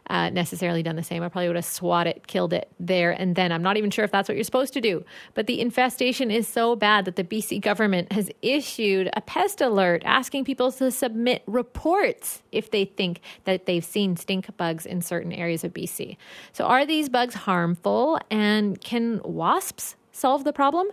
uh, 0.10 0.30
necessarily 0.30 0.82
done 0.82 0.96
the 0.96 1.04
same. 1.04 1.22
I 1.22 1.30
probably 1.30 1.48
would 1.48 1.56
have 1.56 1.66
swatted 1.66 2.10
it, 2.10 2.28
killed 2.28 2.54
it 2.54 2.72
there 2.80 3.12
and 3.12 3.36
then. 3.36 3.52
I'm 3.52 3.62
not 3.62 3.78
even 3.78 3.92
sure 3.92 4.06
if 4.06 4.12
that's 4.12 4.30
what 4.30 4.36
you're 4.36 4.44
supposed 4.44 4.74
to 4.74 4.82
do. 4.82 5.04
But 5.34 5.48
the 5.48 5.60
infestation 5.60 6.32
is 6.32 6.48
so 6.48 6.76
bad 6.76 7.06
that 7.06 7.16
the 7.16 7.24
BC 7.24 7.62
government 7.62 8.12
has 8.12 8.32
issued 8.42 9.10
a 9.14 9.22
pest 9.22 9.62
alert 9.62 10.02
asking 10.06 10.46
people 10.46 10.72
to 10.74 10.92
submit 10.92 11.44
reports 11.46 12.42
if 12.52 12.72
they 12.72 12.86
think 12.86 13.22
that 13.46 13.66
they've 13.66 13.86
seen 13.86 14.16
stink 14.18 14.56
bugs 14.58 14.86
in 14.86 15.02
certain 15.02 15.32
areas 15.32 15.64
of 15.64 15.74
BC. 15.74 16.18
So, 16.52 16.66
are 16.66 16.86
these 16.86 17.10
bugs 17.10 17.36
harmful 17.36 18.20
and 18.30 18.80
can 18.82 19.22
wasps 19.24 19.96
solve 20.20 20.44
the 20.44 20.54
problem? 20.54 20.88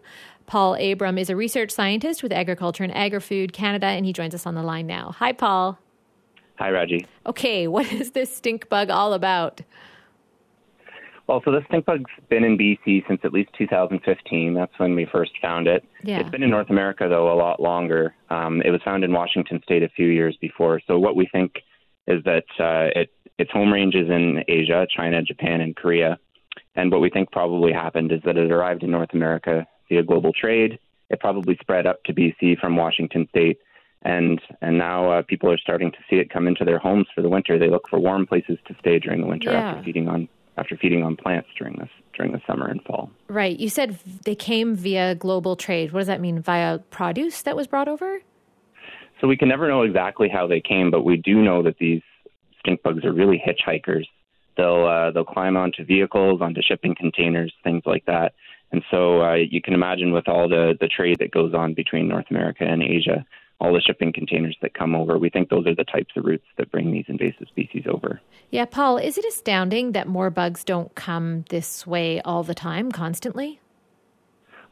Paul 0.46 0.74
Abram 0.74 1.18
is 1.18 1.28
a 1.28 1.36
research 1.36 1.70
scientist 1.70 2.22
with 2.22 2.32
Agriculture 2.32 2.84
and 2.84 2.96
Agri-Food 2.96 3.52
Canada, 3.52 3.86
and 3.86 4.06
he 4.06 4.12
joins 4.12 4.34
us 4.34 4.46
on 4.46 4.54
the 4.54 4.62
line 4.62 4.86
now. 4.86 5.14
Hi, 5.18 5.32
Paul. 5.32 5.78
Hi, 6.58 6.70
Raji. 6.70 7.06
Okay, 7.26 7.66
what 7.68 7.92
is 7.92 8.12
this 8.12 8.34
stink 8.34 8.68
bug 8.68 8.90
all 8.90 9.12
about? 9.12 9.60
Well, 11.26 11.42
so 11.44 11.50
this 11.50 11.64
stink 11.66 11.84
bug's 11.86 12.10
been 12.28 12.44
in 12.44 12.56
BC 12.56 13.06
since 13.08 13.20
at 13.24 13.32
least 13.32 13.50
2015. 13.58 14.54
That's 14.54 14.72
when 14.78 14.94
we 14.94 15.08
first 15.10 15.32
found 15.42 15.66
it. 15.66 15.84
Yeah. 16.04 16.20
It's 16.20 16.30
been 16.30 16.44
in 16.44 16.50
North 16.50 16.70
America, 16.70 17.08
though, 17.08 17.32
a 17.32 17.34
lot 17.34 17.60
longer. 17.60 18.14
Um, 18.30 18.62
it 18.62 18.70
was 18.70 18.80
found 18.84 19.02
in 19.02 19.12
Washington 19.12 19.60
state 19.64 19.82
a 19.82 19.88
few 19.88 20.06
years 20.06 20.36
before. 20.40 20.80
So 20.86 20.98
what 21.00 21.16
we 21.16 21.28
think 21.32 21.56
is 22.06 22.22
that 22.24 22.44
uh, 22.60 23.00
it, 23.00 23.10
its 23.38 23.50
home 23.50 23.72
range 23.72 23.96
is 23.96 24.08
in 24.08 24.44
Asia, 24.46 24.86
China, 24.96 25.20
Japan, 25.20 25.60
and 25.60 25.74
Korea. 25.74 26.16
And 26.76 26.92
what 26.92 27.00
we 27.00 27.10
think 27.10 27.32
probably 27.32 27.72
happened 27.72 28.12
is 28.12 28.20
that 28.24 28.36
it 28.36 28.52
arrived 28.52 28.82
in 28.82 28.90
North 28.90 29.14
America 29.14 29.66
via 29.88 30.02
global 30.02 30.32
trade. 30.32 30.78
It 31.10 31.20
probably 31.20 31.56
spread 31.60 31.86
up 31.86 32.02
to 32.04 32.12
BC 32.12 32.58
from 32.58 32.76
Washington 32.76 33.26
State, 33.30 33.58
and 34.02 34.40
and 34.60 34.76
now 34.76 35.10
uh, 35.10 35.22
people 35.22 35.50
are 35.50 35.58
starting 35.58 35.90
to 35.92 35.98
see 36.10 36.16
it 36.16 36.30
come 36.30 36.46
into 36.46 36.64
their 36.64 36.78
homes 36.78 37.06
for 37.14 37.22
the 37.22 37.28
winter. 37.28 37.58
They 37.58 37.70
look 37.70 37.88
for 37.88 37.98
warm 37.98 38.26
places 38.26 38.58
to 38.66 38.74
stay 38.80 38.98
during 38.98 39.20
the 39.20 39.26
winter 39.26 39.50
Yeah. 39.52 39.70
after 39.70 39.82
feeding 39.84 40.08
on 40.08 40.28
after 40.58 40.76
feeding 40.76 41.02
on 41.02 41.16
plants 41.16 41.48
during 41.58 41.76
this 41.76 41.88
during 42.14 42.32
the 42.32 42.40
summer 42.46 42.66
and 42.66 42.82
fall. 42.82 43.10
Right. 43.28 43.58
You 43.58 43.68
said 43.68 43.98
they 44.24 44.34
came 44.34 44.74
via 44.74 45.14
global 45.14 45.54
trade. 45.54 45.92
What 45.92 46.00
does 46.00 46.06
that 46.08 46.20
mean? 46.20 46.40
Via 46.42 46.78
produce 46.90 47.42
that 47.42 47.56
was 47.56 47.66
brought 47.66 47.88
over? 47.88 48.20
So 49.20 49.26
we 49.28 49.36
can 49.36 49.48
never 49.48 49.68
know 49.68 49.82
exactly 49.82 50.28
how 50.28 50.46
they 50.46 50.60
came, 50.60 50.90
but 50.90 51.04
we 51.04 51.16
do 51.16 51.42
know 51.42 51.62
that 51.62 51.78
these 51.78 52.02
stink 52.60 52.82
bugs 52.82 53.04
are 53.04 53.12
really 53.12 53.42
hitchhikers. 53.46 54.04
They'll 54.56 54.86
uh, 54.86 55.10
they'll 55.10 55.24
climb 55.24 55.56
onto 55.56 55.84
vehicles, 55.84 56.40
onto 56.40 56.62
shipping 56.62 56.94
containers, 56.94 57.52
things 57.64 57.82
like 57.86 58.04
that. 58.06 58.34
And 58.72 58.82
so 58.90 59.22
uh, 59.22 59.34
you 59.34 59.62
can 59.62 59.74
imagine 59.74 60.12
with 60.12 60.28
all 60.28 60.48
the 60.48 60.76
the 60.80 60.88
trade 60.88 61.18
that 61.20 61.30
goes 61.30 61.54
on 61.54 61.74
between 61.74 62.08
North 62.08 62.26
America 62.30 62.64
and 62.64 62.82
Asia, 62.82 63.24
all 63.60 63.72
the 63.72 63.80
shipping 63.80 64.12
containers 64.12 64.56
that 64.62 64.74
come 64.74 64.94
over, 64.94 65.18
we 65.18 65.30
think 65.30 65.48
those 65.48 65.66
are 65.66 65.74
the 65.74 65.84
types 65.84 66.12
of 66.16 66.24
routes 66.24 66.44
that 66.58 66.70
bring 66.70 66.92
these 66.92 67.06
invasive 67.08 67.48
species 67.48 67.84
over. 67.88 68.20
Yeah, 68.50 68.66
Paul, 68.66 68.98
is 68.98 69.16
it 69.16 69.24
astounding 69.24 69.92
that 69.92 70.06
more 70.06 70.30
bugs 70.30 70.62
don't 70.62 70.94
come 70.94 71.44
this 71.48 71.86
way 71.86 72.20
all 72.22 72.42
the 72.42 72.54
time, 72.54 72.92
constantly? 72.92 73.60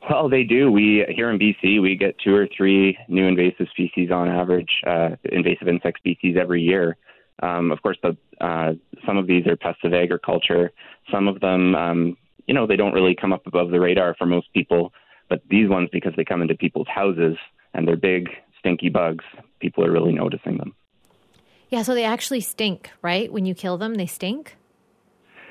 Well, 0.08 0.28
they 0.28 0.44
do. 0.44 0.70
We 0.70 1.04
here 1.08 1.30
in 1.30 1.38
BC, 1.38 1.80
we 1.80 1.96
get 1.96 2.18
two 2.18 2.34
or 2.34 2.46
three 2.54 2.98
new 3.08 3.26
invasive 3.26 3.68
species 3.70 4.10
on 4.10 4.28
average, 4.28 4.82
uh, 4.86 5.10
invasive 5.24 5.66
insect 5.66 5.98
species 5.98 6.36
every 6.38 6.60
year. 6.60 6.96
Um, 7.42 7.72
of 7.72 7.82
course, 7.82 7.98
the, 8.02 8.16
uh, 8.40 8.74
some 9.06 9.16
of 9.16 9.26
these 9.26 9.46
are 9.46 9.56
pests 9.56 9.80
of 9.84 9.92
agriculture. 9.92 10.72
Some 11.10 11.28
of 11.28 11.40
them, 11.40 11.74
um, 11.74 12.16
you 12.46 12.54
know, 12.54 12.66
they 12.66 12.76
don't 12.76 12.92
really 12.92 13.14
come 13.14 13.32
up 13.32 13.46
above 13.46 13.70
the 13.70 13.80
radar 13.80 14.14
for 14.16 14.26
most 14.26 14.52
people. 14.52 14.92
But 15.28 15.42
these 15.48 15.68
ones, 15.68 15.88
because 15.92 16.12
they 16.16 16.24
come 16.24 16.42
into 16.42 16.54
people's 16.54 16.88
houses 16.88 17.36
and 17.72 17.88
they're 17.88 17.96
big, 17.96 18.28
stinky 18.58 18.88
bugs, 18.88 19.24
people 19.60 19.84
are 19.84 19.90
really 19.90 20.12
noticing 20.12 20.58
them. 20.58 20.74
Yeah, 21.70 21.82
so 21.82 21.94
they 21.94 22.04
actually 22.04 22.40
stink, 22.40 22.90
right? 23.02 23.32
When 23.32 23.46
you 23.46 23.54
kill 23.54 23.78
them, 23.78 23.94
they 23.94 24.06
stink? 24.06 24.56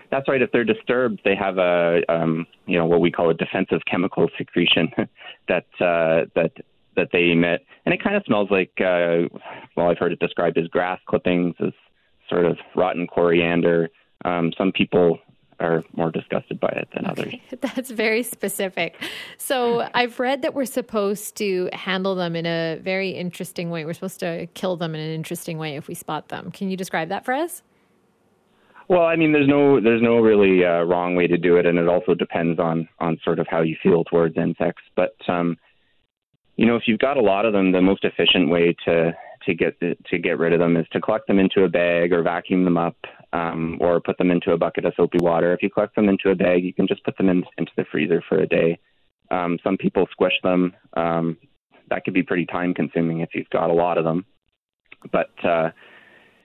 That's 0.09 0.27
right. 0.29 0.41
If 0.41 0.51
they're 0.51 0.63
disturbed, 0.63 1.21
they 1.25 1.35
have 1.35 1.57
a 1.57 2.01
um, 2.07 2.45
you 2.67 2.77
know 2.77 2.85
what 2.85 3.01
we 3.01 3.11
call 3.11 3.31
a 3.31 3.33
defensive 3.33 3.81
chemical 3.89 4.29
secretion 4.37 4.91
that 5.47 5.65
uh, 5.81 6.29
that 6.35 6.51
that 6.95 7.09
they 7.12 7.31
emit, 7.31 7.65
and 7.85 7.93
it 7.93 8.03
kind 8.03 8.15
of 8.15 8.23
smells 8.25 8.50
like 8.51 8.71
uh, 8.79 9.27
well, 9.75 9.89
I've 9.89 9.97
heard 9.97 10.12
it 10.12 10.19
described 10.19 10.57
as 10.57 10.67
grass 10.67 11.00
clippings, 11.07 11.55
as 11.59 11.73
sort 12.29 12.45
of 12.45 12.57
rotten 12.75 13.07
coriander. 13.07 13.89
Um, 14.25 14.53
some 14.57 14.71
people 14.71 15.19
are 15.59 15.83
more 15.95 16.12
disgusted 16.12 16.59
by 16.59 16.69
it 16.69 16.88
than 16.93 17.05
others. 17.05 17.33
That's 17.62 17.91
very 17.91 18.23
specific. 18.23 19.01
So 19.38 19.88
I've 19.93 20.19
read 20.19 20.41
that 20.41 20.53
we're 20.53 20.65
supposed 20.65 21.38
to 21.38 21.69
handle 21.73 22.15
them 22.15 22.35
in 22.35 22.45
a 22.45 22.79
very 22.81 23.12
interesting 23.12 23.69
way. 23.69 23.85
We're 23.85 23.93
supposed 23.93 24.19
to 24.21 24.47
kill 24.53 24.75
them 24.75 24.95
in 24.95 25.01
an 25.01 25.12
interesting 25.12 25.57
way 25.57 25.75
if 25.75 25.88
we 25.88 25.93
spot 25.93 26.29
them. 26.29 26.51
Can 26.51 26.69
you 26.69 26.77
describe 26.77 27.09
that 27.09 27.25
for 27.25 27.33
us? 27.33 27.62
Well, 28.89 29.03
I 29.03 29.15
mean, 29.15 29.31
there's 29.31 29.47
no 29.47 29.79
there's 29.79 30.01
no 30.01 30.17
really 30.17 30.65
uh, 30.65 30.83
wrong 30.83 31.15
way 31.15 31.25
to 31.27 31.38
do 31.38 31.55
it, 31.55 31.65
and 31.65 31.79
it 31.79 31.88
also 31.88 32.13
depends 32.13 32.59
on 32.59 32.88
on 33.00 33.17
sort 33.23 33.39
of 33.39 33.47
how 33.50 33.62
you 33.62 33.77
feel 33.81 34.03
towards 34.03 34.38
insects. 34.38 34.83
But 34.95 35.15
um, 35.29 35.57
you 36.55 36.65
know, 36.65 36.75
if 36.75 36.83
you've 36.86 37.00
got 37.00 37.17
a 37.17 37.22
lot 37.22 37.45
of 37.45 37.53
them, 37.53 37.72
the 37.72 37.81
most 37.81 38.03
efficient 38.03 38.50
way 38.50 38.75
to 38.86 39.13
to 39.45 39.53
get 39.53 39.77
the, 39.81 39.98
to 40.10 40.17
get 40.17 40.39
rid 40.39 40.53
of 40.53 40.60
them 40.60 40.77
is 40.77 40.86
to 40.93 41.01
collect 41.01 41.27
them 41.27 41.38
into 41.38 41.63
a 41.63 41.69
bag 41.69 42.13
or 42.13 42.24
vacuum 42.24 42.63
them 42.63 42.77
up, 42.77 42.95
um, 43.33 43.77
or 43.81 44.00
put 44.00 44.17
them 44.17 44.31
into 44.31 44.53
a 44.53 44.57
bucket 44.57 44.86
of 44.86 44.93
soapy 44.95 45.17
water. 45.19 45.53
If 45.53 45.62
you 45.62 45.69
collect 45.69 45.95
them 45.98 46.07
into 46.07 46.29
a 46.29 46.36
bag, 46.36 46.63
you 46.63 46.74
can 46.74 46.88
just 46.88 47.03
put 47.03 47.17
them 47.17 47.27
in, 47.27 47.43
into 47.57 47.72
the 47.75 47.83
freezer 47.91 48.24
for 48.29 48.39
a 48.39 48.48
day. 48.48 48.79
Um, 49.31 49.60
some 49.62 49.77
people 49.77 50.07
squish 50.12 50.36
them. 50.43 50.74
Um, 50.95 51.38
that 51.89 52.05
could 52.05 52.13
be 52.13 52.24
pretty 52.24 52.45
time 52.45 52.74
consuming 52.74 53.19
if 53.19 53.29
you've 53.33 53.50
got 53.50 53.69
a 53.69 53.74
lot 53.74 53.98
of 53.98 54.05
them. 54.05 54.25
But 55.12 55.31
uh, 55.43 55.72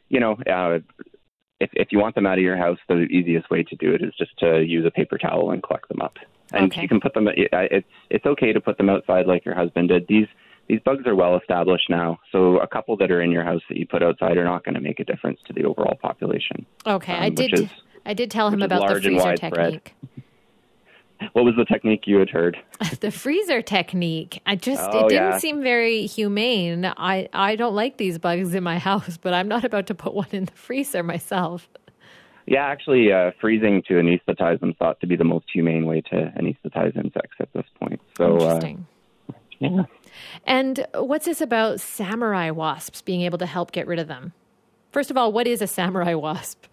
you 0.08 0.18
know, 0.18 0.32
uh, 0.32 0.80
if 1.60 1.70
if 1.74 1.88
you 1.92 1.98
want 1.98 2.14
them 2.14 2.26
out 2.26 2.38
of 2.38 2.44
your 2.44 2.56
house, 2.56 2.78
the 2.88 3.02
easiest 3.02 3.50
way 3.50 3.62
to 3.62 3.76
do 3.76 3.92
it 3.92 4.02
is 4.02 4.12
just 4.18 4.36
to 4.38 4.62
use 4.62 4.84
a 4.86 4.90
paper 4.90 5.18
towel 5.18 5.52
and 5.52 5.62
collect 5.62 5.88
them 5.88 6.00
up. 6.00 6.16
And 6.52 6.72
Okay. 6.72 6.82
you 6.82 6.88
can 6.88 7.00
put 7.00 7.14
them. 7.14 7.28
It's 7.36 7.86
it's 8.10 8.26
okay 8.26 8.52
to 8.52 8.60
put 8.60 8.78
them 8.78 8.88
outside 8.88 9.26
like 9.26 9.44
your 9.44 9.54
husband 9.54 9.88
did. 9.88 10.06
These 10.08 10.26
these 10.68 10.80
bugs 10.84 11.06
are 11.06 11.14
well 11.14 11.36
established 11.36 11.88
now, 11.90 12.18
so 12.32 12.58
a 12.58 12.66
couple 12.66 12.96
that 12.98 13.10
are 13.10 13.22
in 13.22 13.30
your 13.30 13.44
house 13.44 13.62
that 13.68 13.78
you 13.78 13.86
put 13.86 14.02
outside 14.02 14.36
are 14.36 14.44
not 14.44 14.64
going 14.64 14.74
to 14.74 14.80
make 14.80 15.00
a 15.00 15.04
difference 15.04 15.40
to 15.46 15.52
the 15.52 15.64
overall 15.64 15.96
population. 16.00 16.66
Okay, 16.86 17.14
I 17.14 17.26
Um, 17.28 17.34
which 17.34 17.50
did. 17.52 17.64
is- 17.64 17.70
I 18.06 18.14
did 18.14 18.30
tell 18.30 18.48
him 18.48 18.62
about 18.62 18.88
the 18.88 19.00
freezer 19.00 19.36
technique. 19.36 19.94
What 21.32 21.44
was 21.44 21.54
the 21.56 21.64
technique 21.64 22.04
you 22.06 22.18
had 22.18 22.30
heard? 22.30 22.56
the 23.00 23.10
freezer 23.10 23.60
technique. 23.60 24.40
I 24.46 24.54
just 24.54 24.88
Oh, 24.92 25.06
it 25.06 25.08
didn't 25.08 25.32
yeah. 25.32 25.38
seem 25.38 25.62
very 25.62 26.06
humane. 26.06 26.84
I 26.96 27.28
I 27.32 27.56
don't 27.56 27.74
like 27.74 27.96
these 27.96 28.18
bugs 28.18 28.54
in 28.54 28.62
my 28.62 28.78
house, 28.90 29.16
but 29.16 29.34
I'm 29.34 29.48
not 29.48 29.64
about 29.64 29.88
to 29.88 29.94
put 29.96 30.14
one 30.14 30.28
in 30.30 30.44
the 30.44 30.52
freezer 30.52 31.02
myself. 31.02 31.68
Yeah, 32.50 32.64
actually, 32.64 33.12
uh, 33.12 33.32
freezing 33.40 33.82
to 33.88 33.94
anesthetize 33.94 34.60
them 34.60 34.74
thought 34.74 35.00
to 35.00 35.06
be 35.06 35.16
the 35.16 35.24
most 35.24 35.46
humane 35.52 35.86
way 35.86 36.00
to 36.02 36.32
anesthetize 36.40 36.96
insects 36.96 37.36
at 37.40 37.52
this 37.52 37.66
point. 37.80 38.00
So, 38.16 38.38
uh, 38.38 38.54
Interesting. 38.54 38.86
yeah. 39.58 39.82
And 40.46 40.86
what's 40.94 41.26
this 41.26 41.40
about 41.40 41.80
samurai 41.80 42.50
wasps 42.50 43.02
being 43.02 43.22
able 43.22 43.38
to 43.38 43.46
help 43.46 43.72
get 43.72 43.86
rid 43.86 43.98
of 43.98 44.08
them? 44.08 44.32
First 44.92 45.10
of 45.10 45.16
all, 45.16 45.32
what 45.32 45.46
is 45.46 45.60
a 45.60 45.66
samurai 45.66 46.14
wasp? 46.14 46.64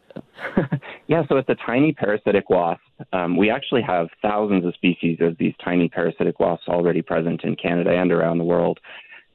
Yeah, 1.07 1.23
so 1.29 1.37
it's 1.37 1.49
a 1.49 1.55
tiny 1.55 1.93
parasitic 1.93 2.49
wasp. 2.49 2.81
Um, 3.13 3.37
we 3.37 3.51
actually 3.51 3.83
have 3.83 4.07
thousands 4.21 4.65
of 4.65 4.73
species 4.73 5.19
of 5.21 5.37
these 5.37 5.53
tiny 5.63 5.87
parasitic 5.87 6.39
wasps 6.39 6.67
already 6.67 7.01
present 7.01 7.43
in 7.43 7.55
Canada 7.55 7.91
and 7.91 8.11
around 8.11 8.39
the 8.39 8.43
world. 8.43 8.79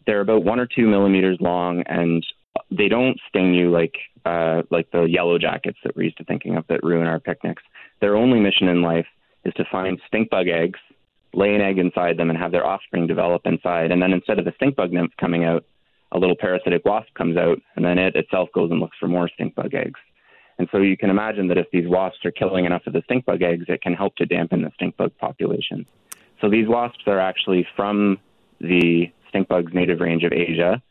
They're 0.06 0.20
about 0.20 0.44
one 0.44 0.59
or 0.59 0.66
two 0.66 0.88
millimeters 0.88 1.38
long, 1.40 1.82
and 1.87 2.26
they 2.70 2.88
don't 2.88 3.18
sting 3.28 3.54
you 3.54 3.70
like 3.70 3.94
uh, 4.25 4.62
like 4.71 4.91
the 4.91 5.05
yellow 5.05 5.39
jackets 5.39 5.79
that 5.85 5.97
we're 5.97 6.05
used 6.05 6.19
to 6.19 6.25
thinking 6.25 6.57
of 6.57 6.67
that 6.69 6.83
ruin 6.83 7.07
our 7.07 7.21
picnics. 7.21 7.62
Their 8.00 8.17
only 8.17 8.41
mission 8.41 8.69
in 8.69 8.83
life 8.83 9.07
is 9.45 9.55
to 9.55 9.65
find 9.71 10.00
stink 10.07 10.31
bug 10.31 10.49
eggs, 10.49 10.79
lay 11.33 11.55
an 11.55 11.61
egg 11.61 11.79
inside 11.79 12.17
them, 12.17 12.31
and 12.31 12.39
have 12.39 12.53
their 12.53 12.67
offspring 12.67 13.07
develop 13.07 13.43
inside. 13.45 13.91
And 13.91 14.03
then 14.03 14.12
instead 14.12 14.39
of 14.39 14.45
the 14.45 14.53
stink 14.57 14.77
bug 14.77 14.93
nymph 14.93 15.12
coming 15.19 15.45
out, 15.45 15.65
a 16.12 16.19
little 16.19 16.37
parasitic 16.37 16.85
wasp 16.85 17.15
comes 17.15 17.37
out, 17.37 17.59
and 17.77 17.85
then 17.85 17.99
it 17.99 18.17
itself 18.17 18.49
goes 18.53 18.71
and 18.71 18.81
looks 18.81 18.97
for 18.99 19.09
more 19.09 19.29
stink 19.29 19.55
bug 19.55 19.75
eggs. 19.75 20.00
And 20.59 20.69
so 20.73 20.79
you 20.79 20.97
can 20.97 21.09
imagine 21.09 21.49
that 21.49 21.57
if 21.57 21.71
these 21.71 21.89
wasps 21.89 22.25
are 22.27 22.31
killing 22.31 22.67
enough 22.67 22.83
of 22.87 22.93
the 22.93 23.03
stink 23.05 23.25
bug 23.25 23.43
eggs, 23.43 23.65
it 23.69 23.81
can 23.81 23.95
help 23.95 24.17
to 24.17 24.27
dampen 24.27 24.62
the 24.62 24.71
stink 24.75 24.97
bug 24.97 25.12
population. 25.19 25.87
So 26.41 26.50
these 26.50 26.69
wasps 26.69 27.05
are 27.07 27.19
actually 27.19 27.67
from 27.77 28.19
the 28.61 29.11
stink 29.29 29.49
bug's 29.49 29.73
native 29.73 30.00
range 30.00 30.25
of 30.25 30.33
Asia, 30.33 30.83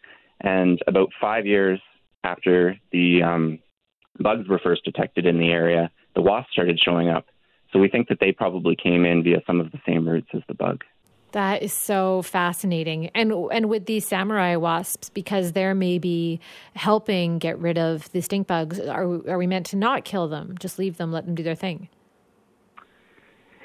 And 0.42 0.82
about 0.88 1.10
five 1.20 1.46
years 1.46 1.80
after 2.24 2.76
the 2.92 3.24
um, 3.24 3.60
bugs 4.20 4.48
were 4.48 4.60
first 4.60 4.84
detected 4.84 5.26
in 5.26 5.40
the 5.40 5.50
area, 5.50 5.92
the 6.16 6.22
wasps 6.22 6.52
started 6.52 6.80
showing 6.84 7.10
up. 7.10 7.26
So 7.72 7.80
we 7.80 7.88
think 7.88 8.08
that 8.10 8.20
they 8.20 8.32
probably 8.32 8.76
came 8.76 9.06
in 9.06 9.24
via 9.24 9.42
some 9.46 9.62
of 9.62 9.72
the 9.72 9.80
same 9.86 10.08
routes 10.08 10.30
as 10.34 10.42
the 10.48 10.56
bug. 10.56 10.84
That 11.32 11.62
is 11.62 11.74
so 11.74 12.24
fascinating. 12.24 13.12
And 13.14 13.32
and 13.52 13.70
with 13.70 13.86
these 13.86 14.08
samurai 14.08 14.56
wasps, 14.56 15.10
because 15.10 15.52
they're 15.52 15.76
maybe 15.76 16.40
helping 16.74 17.38
get 17.38 17.60
rid 17.60 17.78
of 17.78 18.12
the 18.12 18.22
stink 18.22 18.48
bugs, 18.48 18.80
are 18.80 19.04
are 19.04 19.38
we 19.38 19.46
meant 19.46 19.68
to 19.68 19.76
not 19.76 20.06
kill 20.06 20.28
them? 20.28 20.56
Just 20.60 20.80
leave 20.80 20.98
them, 20.98 21.12
let 21.12 21.28
them 21.28 21.36
do 21.36 21.44
their 21.44 21.54
thing? 21.54 21.88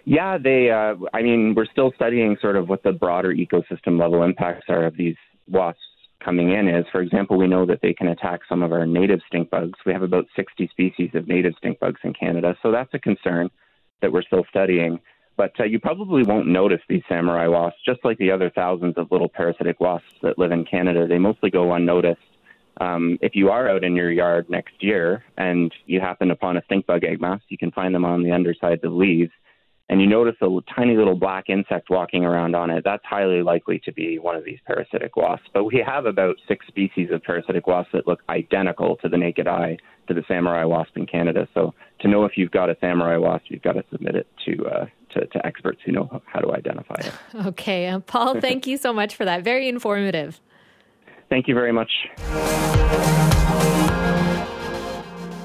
Yeah, 0.05 0.37
they. 0.37 0.71
Uh, 0.71 0.97
I 1.15 1.23
mean, 1.23 1.55
we're 1.57 1.65
still 1.65 1.91
studying 1.95 2.37
sort 2.43 2.57
of 2.57 2.69
what 2.69 2.83
the 2.83 2.93
broader 2.93 3.35
ecosystem 3.35 3.99
level 3.99 4.23
impacts 4.23 4.67
are 4.69 4.85
of 4.85 4.99
these 4.99 5.17
wasps 5.49 5.81
coming 6.23 6.53
in. 6.53 6.69
Is, 6.69 6.85
for 6.93 7.01
example, 7.01 7.39
we 7.39 7.47
know 7.47 7.67
that 7.67 7.81
they 7.83 7.93
can 7.93 8.09
attack 8.09 8.41
some 8.49 8.63
of 8.63 8.73
our 8.73 8.87
native 8.87 9.21
stink 9.27 9.51
bugs. 9.51 9.79
We 9.87 9.93
have 9.93 10.03
about 10.03 10.27
60 10.37 10.69
species 10.69 11.11
of 11.15 11.29
native 11.29 11.55
stink 11.59 11.81
bugs 11.81 12.01
in 12.05 12.13
Canada, 12.15 12.57
so 12.63 12.71
that's 12.71 12.93
a 12.95 12.99
concern 12.99 13.51
that 14.03 14.13
we're 14.13 14.23
still 14.23 14.45
studying. 14.49 15.01
But 15.37 15.53
uh, 15.59 15.65
you 15.65 15.81
probably 15.81 16.23
won't 16.23 16.47
notice 16.47 16.81
these 16.89 17.03
samurai 17.09 17.49
wasps, 17.49 17.81
just 17.85 18.05
like 18.05 18.19
the 18.19 18.31
other 18.31 18.51
thousands 18.55 18.95
of 18.97 19.11
little 19.11 19.29
parasitic 19.29 19.81
wasps 19.81 20.13
that 20.23 20.39
live 20.39 20.53
in 20.53 20.65
Canada. 20.65 21.07
They 21.07 21.19
mostly 21.19 21.51
go 21.51 21.73
unnoticed. 21.73 22.21
Um, 22.81 23.19
if 23.21 23.35
you 23.35 23.51
are 23.51 23.69
out 23.69 23.85
in 23.85 23.95
your 23.95 24.11
yard 24.11 24.49
next 24.49 24.75
year 24.81 25.25
and 25.37 25.73
you 25.87 26.01
happen 26.01 26.31
upon 26.31 26.57
a 26.57 26.63
stink 26.65 26.87
bug 26.87 27.05
egg 27.05 27.21
mass, 27.21 27.41
you 27.49 27.59
can 27.59 27.71
find 27.71 27.95
them 27.95 28.05
on 28.05 28.23
the 28.23 28.33
undersides 28.33 28.83
of 28.85 28.93
leaves 28.93 29.31
and 29.89 30.01
you 30.01 30.07
notice 30.07 30.37
a 30.41 30.49
tiny 30.75 30.97
little 30.97 31.15
black 31.15 31.51
insect 31.51 31.91
walking 31.91 32.25
around 32.25 32.57
on 32.57 32.71
it, 32.71 32.85
that's 32.85 33.05
highly 33.05 33.43
likely 33.43 33.81
to 33.85 33.93
be 33.93 34.19
one 34.19 34.35
of 34.35 34.45
these 34.45 34.59
parasitic 34.67 35.17
wasps. 35.17 35.47
But 35.53 35.65
we 35.65 35.85
have 35.87 36.07
about 36.07 36.37
six 36.49 36.67
species 36.67 37.11
of 37.13 37.23
parasitic 37.23 37.67
wasps 37.67 37.93
that 37.93 38.07
look 38.07 38.21
identical 38.29 38.97
to 38.97 39.09
the 39.09 39.19
naked 39.19 39.47
eye 39.47 39.77
to 40.09 40.15
the 40.15 40.23
samurai 40.27 40.65
wasp 40.65 40.97
in 40.97 41.07
Canada. 41.07 41.47
So 41.55 41.75
to 42.01 42.09
know 42.09 42.25
if 42.25 42.33
you've 42.37 42.51
got 42.51 42.71
a 42.71 42.77
samurai 42.81 43.17
wasp, 43.17 43.45
you've 43.49 43.63
got 43.63 43.73
to 43.73 43.85
submit 43.91 44.17
it 44.17 44.27
to 44.47 44.67
uh, 44.67 44.87
to, 45.11 45.27
to, 45.27 45.47
experts 45.47 45.81
who 45.85 45.93
know 45.93 46.23
how 46.27 46.41
to 46.41 46.53
identify 46.53 46.97
it. 46.99 47.13
Okay, 47.47 47.87
uh, 47.87 48.01
Paul, 48.01 48.41
thank 48.41 48.67
you 48.67 48.77
so 48.77 48.93
much 48.93 49.15
for 49.15 49.25
that. 49.25 49.45
Very 49.45 49.69
informative. 49.69 50.41
Thank 51.29 51.47
you 51.47 51.55
very 51.55 51.73
much. 51.73 51.91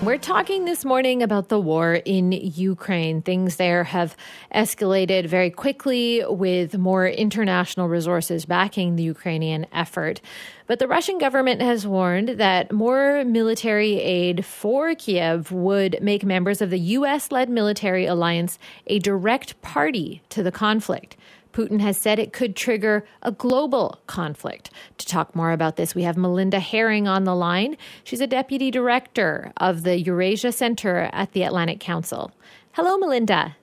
We're 0.10 0.18
talking 0.18 0.66
this 0.66 0.84
morning 0.84 1.22
about 1.22 1.50
the 1.50 1.60
war 1.60 1.94
in 1.94 2.32
Ukraine. 2.32 3.22
Things 3.22 3.58
there 3.58 3.84
have 3.84 4.18
escalated 4.51 5.28
very 5.28 5.51
quickly 5.51 6.24
with 6.28 6.75
more 6.80 7.08
international 7.08 7.88
resources 7.88 8.46
backing 8.46 8.96
the 8.96 9.04
Ukrainian 9.04 9.68
effort. 9.72 10.20
But 10.66 10.80
the 10.80 10.88
Russian 10.88 11.20
government 11.20 11.62
has 11.62 11.86
warned 11.86 12.30
that 12.39 12.72
more 12.72 13.24
military 13.24 14.01
aid 14.01 14.46
for 14.46 14.96
Kiev 14.96 15.51
would 15.51 16.00
make 16.01 16.25
members 16.25 16.60
of 16.60 16.72
the 16.72 16.80
U.S. 16.98 17.32
led 17.32 17.48
military 17.48 18.08
alliance 18.08 18.58
a 18.88 18.98
direct 18.98 19.62
party 19.62 20.24
to 20.30 20.42
the 20.42 20.51
conflict. 20.51 21.18
Putin 21.60 21.82
has 21.82 21.98
said 21.98 22.20
it 22.20 22.32
could 22.32 22.56
trigger 22.56 23.06
a 23.22 23.34
global 23.34 24.00
conflict. 24.08 24.72
To 24.98 25.06
talk 25.06 25.36
more 25.36 25.51
about 25.51 25.75
this, 25.75 25.94
we 25.94 26.04
have 26.04 26.16
Melinda 26.16 26.58
Haring 26.58 27.06
on 27.06 27.25
the 27.25 27.36
line. 27.36 27.75
She's 28.06 28.22
a 28.22 28.28
deputy 28.28 28.72
director 28.72 29.51
of 29.58 29.84
the 29.84 30.00
Eurasia 30.00 30.54
Center 30.54 31.10
at 31.12 31.34
the 31.34 31.44
Atlantic 31.44 31.82
Council. 31.82 32.32
Hello, 32.72 32.98
Melinda. 32.98 33.58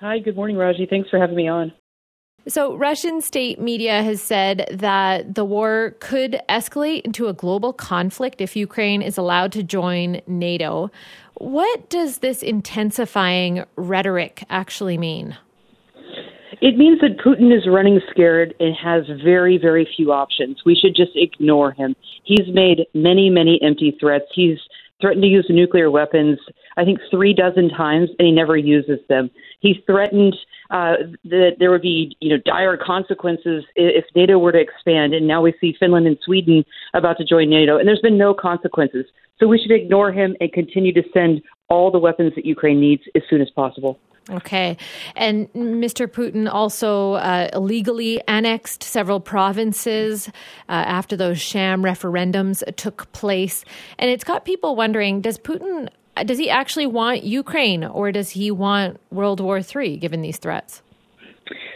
Hi, 0.00 0.20
good 0.20 0.36
morning, 0.36 0.56
Raji. 0.56 0.86
Thanks 0.88 1.10
for 1.10 1.18
having 1.18 1.34
me 1.34 1.48
on. 1.48 1.72
So, 2.46 2.76
Russian 2.76 3.20
state 3.20 3.58
media 3.58 4.04
has 4.04 4.22
said 4.22 4.68
that 4.70 5.34
the 5.34 5.44
war 5.44 5.96
could 5.98 6.40
escalate 6.48 7.00
into 7.00 7.26
a 7.26 7.32
global 7.32 7.72
conflict 7.72 8.40
if 8.40 8.54
Ukraine 8.54 9.02
is 9.02 9.18
allowed 9.18 9.50
to 9.52 9.64
join 9.64 10.20
NATO. 10.28 10.92
What 11.38 11.90
does 11.90 12.18
this 12.18 12.44
intensifying 12.44 13.64
rhetoric 13.74 14.44
actually 14.48 14.96
mean? 14.96 15.36
It 16.60 16.78
means 16.78 17.00
that 17.00 17.18
Putin 17.18 17.54
is 17.56 17.66
running 17.68 18.00
scared 18.10 18.54
and 18.60 18.74
has 18.76 19.04
very, 19.22 19.58
very 19.58 19.86
few 19.96 20.12
options. 20.12 20.62
We 20.64 20.74
should 20.74 20.96
just 20.96 21.12
ignore 21.14 21.72
him. 21.72 21.94
He's 22.24 22.48
made 22.52 22.86
many, 22.94 23.28
many 23.28 23.60
empty 23.62 23.96
threats. 24.00 24.24
He's 24.34 24.58
threatened 25.00 25.22
to 25.22 25.28
use 25.28 25.46
nuclear 25.50 25.90
weapons, 25.90 26.38
I 26.78 26.84
think, 26.84 26.98
three 27.10 27.34
dozen 27.34 27.68
times, 27.68 28.08
and 28.18 28.26
he 28.26 28.32
never 28.32 28.56
uses 28.56 29.00
them. 29.08 29.30
He's 29.60 29.76
threatened 29.86 30.34
uh, 30.70 30.94
that 31.24 31.56
there 31.58 31.70
would 31.70 31.82
be, 31.82 32.16
you 32.20 32.30
know, 32.30 32.42
dire 32.46 32.78
consequences 32.78 33.64
if 33.74 34.04
NATO 34.14 34.38
were 34.38 34.52
to 34.52 34.60
expand, 34.60 35.12
and 35.12 35.26
now 35.26 35.42
we 35.42 35.52
see 35.60 35.76
Finland 35.78 36.06
and 36.06 36.18
Sweden 36.24 36.64
about 36.94 37.18
to 37.18 37.24
join 37.24 37.50
NATO, 37.50 37.76
and 37.76 37.86
there's 37.86 38.00
been 38.00 38.18
no 38.18 38.32
consequences. 38.32 39.04
So 39.38 39.46
we 39.46 39.58
should 39.58 39.72
ignore 39.72 40.10
him 40.10 40.34
and 40.40 40.50
continue 40.52 40.94
to 40.94 41.02
send 41.12 41.42
all 41.68 41.90
the 41.90 41.98
weapons 41.98 42.32
that 42.36 42.46
Ukraine 42.46 42.80
needs 42.80 43.02
as 43.14 43.22
soon 43.28 43.42
as 43.42 43.50
possible. 43.50 43.98
Okay. 44.28 44.76
And 45.14 45.52
Mr. 45.52 46.08
Putin 46.08 46.52
also 46.52 47.14
uh, 47.14 47.48
illegally 47.52 48.20
annexed 48.26 48.82
several 48.82 49.20
provinces 49.20 50.28
uh, 50.68 50.72
after 50.72 51.16
those 51.16 51.40
sham 51.40 51.82
referendums 51.82 52.64
took 52.76 53.10
place. 53.12 53.64
And 53.98 54.10
it's 54.10 54.24
got 54.24 54.44
people 54.44 54.74
wondering 54.74 55.20
does 55.20 55.38
Putin, 55.38 55.88
does 56.24 56.38
he 56.38 56.50
actually 56.50 56.86
want 56.86 57.22
Ukraine 57.22 57.84
or 57.84 58.10
does 58.10 58.30
he 58.30 58.50
want 58.50 58.98
World 59.12 59.40
War 59.40 59.60
III 59.60 59.96
given 59.98 60.22
these 60.22 60.38
threats? 60.38 60.82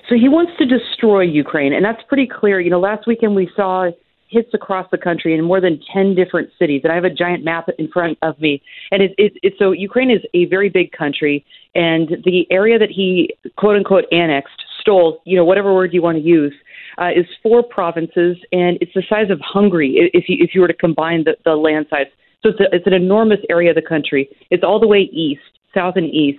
So 0.08 0.16
he 0.16 0.28
wants 0.28 0.52
to 0.58 0.66
destroy 0.66 1.20
Ukraine. 1.20 1.72
And 1.72 1.84
that's 1.84 2.02
pretty 2.08 2.26
clear. 2.26 2.58
You 2.60 2.70
know, 2.70 2.80
last 2.80 3.06
weekend 3.06 3.36
we 3.36 3.48
saw 3.54 3.90
hits 4.30 4.54
across 4.54 4.86
the 4.90 4.98
country 4.98 5.34
in 5.34 5.44
more 5.44 5.60
than 5.60 5.80
10 5.92 6.14
different 6.14 6.50
cities. 6.58 6.82
And 6.84 6.92
I 6.92 6.94
have 6.94 7.04
a 7.04 7.10
giant 7.10 7.44
map 7.44 7.68
in 7.78 7.88
front 7.88 8.16
of 8.22 8.40
me. 8.40 8.62
And 8.90 9.02
it's 9.02 9.14
it, 9.18 9.32
it, 9.42 9.54
so 9.58 9.72
Ukraine 9.72 10.10
is 10.10 10.20
a 10.34 10.46
very 10.46 10.68
big 10.68 10.92
country. 10.92 11.44
And 11.74 12.08
the 12.24 12.46
area 12.50 12.78
that 12.78 12.90
he, 12.90 13.34
quote 13.56 13.76
unquote, 13.76 14.04
annexed, 14.12 14.54
stole, 14.80 15.20
you 15.24 15.36
know, 15.36 15.44
whatever 15.44 15.74
word 15.74 15.92
you 15.92 16.02
want 16.02 16.18
to 16.18 16.22
use, 16.22 16.54
uh, 16.98 17.10
is 17.14 17.26
four 17.42 17.62
provinces. 17.62 18.36
And 18.52 18.78
it's 18.80 18.94
the 18.94 19.02
size 19.08 19.30
of 19.30 19.40
Hungary 19.40 20.10
if 20.14 20.28
you, 20.28 20.36
if 20.40 20.54
you 20.54 20.60
were 20.60 20.68
to 20.68 20.74
combine 20.74 21.24
the, 21.24 21.36
the 21.44 21.56
land 21.56 21.86
size. 21.90 22.06
So 22.42 22.50
it's, 22.50 22.60
a, 22.60 22.74
it's 22.74 22.86
an 22.86 22.94
enormous 22.94 23.40
area 23.50 23.70
of 23.70 23.76
the 23.76 23.82
country. 23.82 24.28
It's 24.50 24.64
all 24.64 24.80
the 24.80 24.86
way 24.86 25.00
east, 25.12 25.42
south 25.74 25.96
and 25.96 26.06
east. 26.06 26.38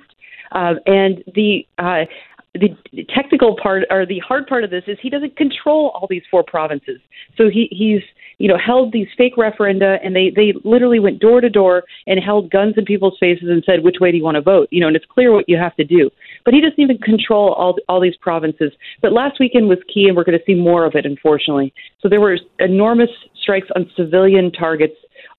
Uh, 0.52 0.76
and 0.86 1.24
the 1.36 1.66
uh, 1.78 2.04
the 2.54 2.76
technical 3.16 3.56
part 3.62 3.84
or 3.90 4.06
the 4.06 4.20
hard 4.20 4.46
part 4.46 4.64
of 4.64 4.70
this 4.70 4.84
is 4.88 4.98
he 5.02 5.10
doesn't 5.10 5.38
control 5.38 5.92
all 5.96 6.08
these 6.10 6.24
four 6.30 6.44
provinces. 6.44 7.00
So 7.38 7.50
he 7.50 7.70
he's 7.72 8.02
you 8.40 8.50
know 8.50 8.58
held 8.58 8.92
these 8.92 9.08
fake 9.18 9.38
referenda 9.38 10.00
and 10.04 10.14
they 10.14 10.32
they 10.36 10.54
literally 10.66 11.00
went 11.00 11.20
door 11.20 11.40
to 11.40 11.50
door 11.50 11.84
and 12.08 12.20
held 12.20 12.52
guns 12.52 12.74
in 12.76 12.84
people's 12.84 13.18
faces 13.20 13.48
and 13.50 13.64
said 13.66 13.84
which 13.84 13.98
way 14.02 14.12
do 14.12 14.18
you 14.18 14.24
want 14.24 14.36
to 14.36 14.42
vote 14.42 14.68
you 14.72 14.82
know 14.82 14.88
and 14.88 14.96
it's 14.98 15.06
clear 15.06 15.32
what 15.32 15.48
you 15.48 15.58
have 15.58 15.76
to 15.78 15.86
do. 15.86 16.10
But 16.44 16.54
he 16.54 16.60
doesn't 16.60 16.80
even 16.80 16.98
control 16.98 17.54
all 17.54 17.78
all 17.88 18.02
these 18.02 18.18
provinces. 18.18 18.74
But 19.02 19.14
last 19.14 19.40
weekend 19.40 19.70
was 19.70 19.80
key 19.94 20.08
and 20.08 20.18
we're 20.18 20.26
going 20.26 20.38
to 20.38 20.46
see 20.46 20.56
more 20.56 20.84
of 20.84 20.96
it 20.96 21.06
unfortunately. 21.06 21.74
So 22.02 22.10
there 22.10 22.22
were 22.22 22.38
enormous 22.60 23.10
strikes 23.42 23.68
on 23.78 23.90
civilian 23.96 24.52
targets 24.52 24.96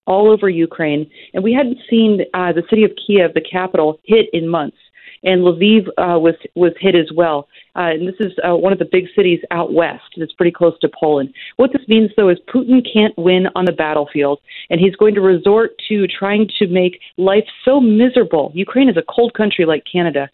all 0.06 0.30
over 0.30 0.48
Ukraine 0.48 1.10
and 1.34 1.44
we 1.44 1.52
hadn't 1.52 1.78
seen 1.90 2.22
uh, 2.32 2.52
the 2.52 2.62
city 2.70 2.84
of 2.84 2.92
Kiev 3.06 3.34
the 3.34 3.42
capital 3.42 4.00
hit 4.04 4.30
in 4.32 4.48
months 4.48 4.78
and 5.22 5.42
Lviv 5.42 5.88
uh, 5.98 6.18
was 6.18 6.34
was 6.54 6.72
hit 6.80 6.94
as 6.94 7.10
well. 7.14 7.48
Uh, 7.74 7.92
and 7.94 8.06
this 8.06 8.14
is 8.20 8.32
uh, 8.46 8.54
one 8.54 8.72
of 8.72 8.78
the 8.78 8.88
big 8.90 9.06
cities 9.16 9.40
out 9.50 9.72
west. 9.72 10.04
It's 10.16 10.32
pretty 10.34 10.52
close 10.52 10.78
to 10.80 10.88
Poland. 10.88 11.32
What 11.56 11.72
this 11.72 11.86
means, 11.88 12.10
though, 12.16 12.28
is 12.28 12.38
Putin 12.52 12.86
can't 12.92 13.16
win 13.16 13.46
on 13.54 13.64
the 13.64 13.72
battlefield, 13.72 14.40
and 14.68 14.80
he's 14.80 14.96
going 14.96 15.14
to 15.14 15.20
resort 15.20 15.70
to 15.88 16.06
trying 16.06 16.50
to 16.58 16.66
make 16.68 17.00
life 17.16 17.46
so 17.64 17.80
miserable. 17.80 18.52
Ukraine 18.54 18.88
is 18.88 18.96
a 18.96 19.14
cold 19.14 19.34
country 19.34 19.64
like 19.64 19.84
Canada, 19.90 20.28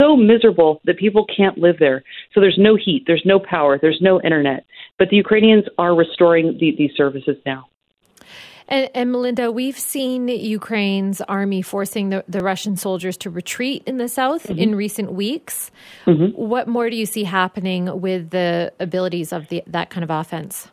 so 0.00 0.16
miserable 0.16 0.80
that 0.84 0.98
people 0.98 1.26
can't 1.34 1.58
live 1.58 1.76
there. 1.78 2.02
So 2.34 2.40
there's 2.40 2.58
no 2.58 2.76
heat, 2.76 3.04
there's 3.06 3.22
no 3.24 3.38
power, 3.38 3.78
there's 3.80 4.00
no 4.00 4.20
internet. 4.20 4.64
But 4.98 5.08
the 5.10 5.16
Ukrainians 5.16 5.64
are 5.78 5.94
restoring 5.94 6.58
the, 6.58 6.74
these 6.76 6.92
services 6.96 7.36
now. 7.46 7.66
And, 8.68 8.90
and, 8.94 9.12
Melinda, 9.12 9.50
we've 9.50 9.78
seen 9.78 10.28
Ukraine's 10.28 11.20
army 11.22 11.62
forcing 11.62 12.10
the, 12.10 12.24
the 12.28 12.40
Russian 12.40 12.76
soldiers 12.76 13.16
to 13.18 13.30
retreat 13.30 13.82
in 13.86 13.98
the 13.98 14.08
south 14.08 14.44
mm-hmm. 14.44 14.58
in 14.58 14.74
recent 14.74 15.12
weeks. 15.12 15.70
Mm-hmm. 16.06 16.40
What 16.40 16.68
more 16.68 16.88
do 16.88 16.96
you 16.96 17.06
see 17.06 17.24
happening 17.24 18.00
with 18.00 18.30
the 18.30 18.72
abilities 18.80 19.32
of 19.32 19.48
the, 19.48 19.62
that 19.66 19.90
kind 19.90 20.04
of 20.04 20.10
offense? 20.10 20.70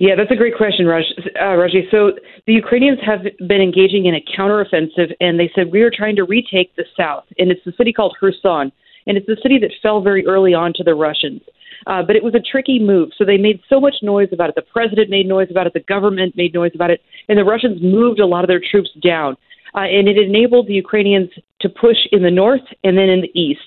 Yeah, 0.00 0.16
that's 0.16 0.30
a 0.30 0.36
great 0.36 0.56
question, 0.56 0.86
Raj, 0.86 1.04
uh, 1.40 1.54
Raji. 1.54 1.86
So 1.90 2.12
the 2.46 2.52
Ukrainians 2.52 2.98
have 3.06 3.20
been 3.46 3.60
engaging 3.60 4.06
in 4.06 4.14
a 4.14 4.24
counteroffensive, 4.36 5.14
and 5.20 5.38
they 5.38 5.50
said 5.54 5.70
we 5.70 5.82
are 5.82 5.90
trying 5.90 6.16
to 6.16 6.24
retake 6.24 6.74
the 6.76 6.84
south, 6.96 7.24
and 7.38 7.50
it's 7.52 7.64
a 7.66 7.72
city 7.72 7.92
called 7.92 8.16
Kherson, 8.18 8.72
and 9.06 9.16
it's 9.16 9.28
a 9.28 9.36
city 9.42 9.58
that 9.58 9.72
fell 9.82 10.00
very 10.00 10.26
early 10.26 10.54
on 10.54 10.72
to 10.74 10.84
the 10.84 10.94
Russians. 10.94 11.42
Uh, 11.86 12.02
but 12.02 12.16
it 12.16 12.24
was 12.24 12.34
a 12.34 12.40
tricky 12.40 12.78
move. 12.78 13.10
So 13.16 13.24
they 13.24 13.36
made 13.36 13.60
so 13.68 13.78
much 13.78 13.96
noise 14.02 14.28
about 14.32 14.48
it. 14.48 14.56
The 14.56 14.62
president 14.62 15.08
made 15.10 15.26
noise 15.26 15.48
about 15.50 15.66
it. 15.66 15.72
The 15.72 15.80
government 15.80 16.36
made 16.36 16.52
noise 16.54 16.72
about 16.74 16.90
it. 16.90 17.00
And 17.28 17.38
the 17.38 17.44
Russians 17.44 17.80
moved 17.82 18.18
a 18.18 18.26
lot 18.26 18.42
of 18.42 18.48
their 18.48 18.60
troops 18.70 18.90
down. 19.02 19.36
Uh, 19.74 19.80
and 19.80 20.08
it 20.08 20.16
enabled 20.16 20.66
the 20.66 20.72
Ukrainians 20.72 21.30
to 21.60 21.68
push 21.68 21.98
in 22.10 22.22
the 22.22 22.30
north 22.30 22.62
and 22.82 22.96
then 22.96 23.08
in 23.08 23.20
the 23.20 23.38
east. 23.38 23.60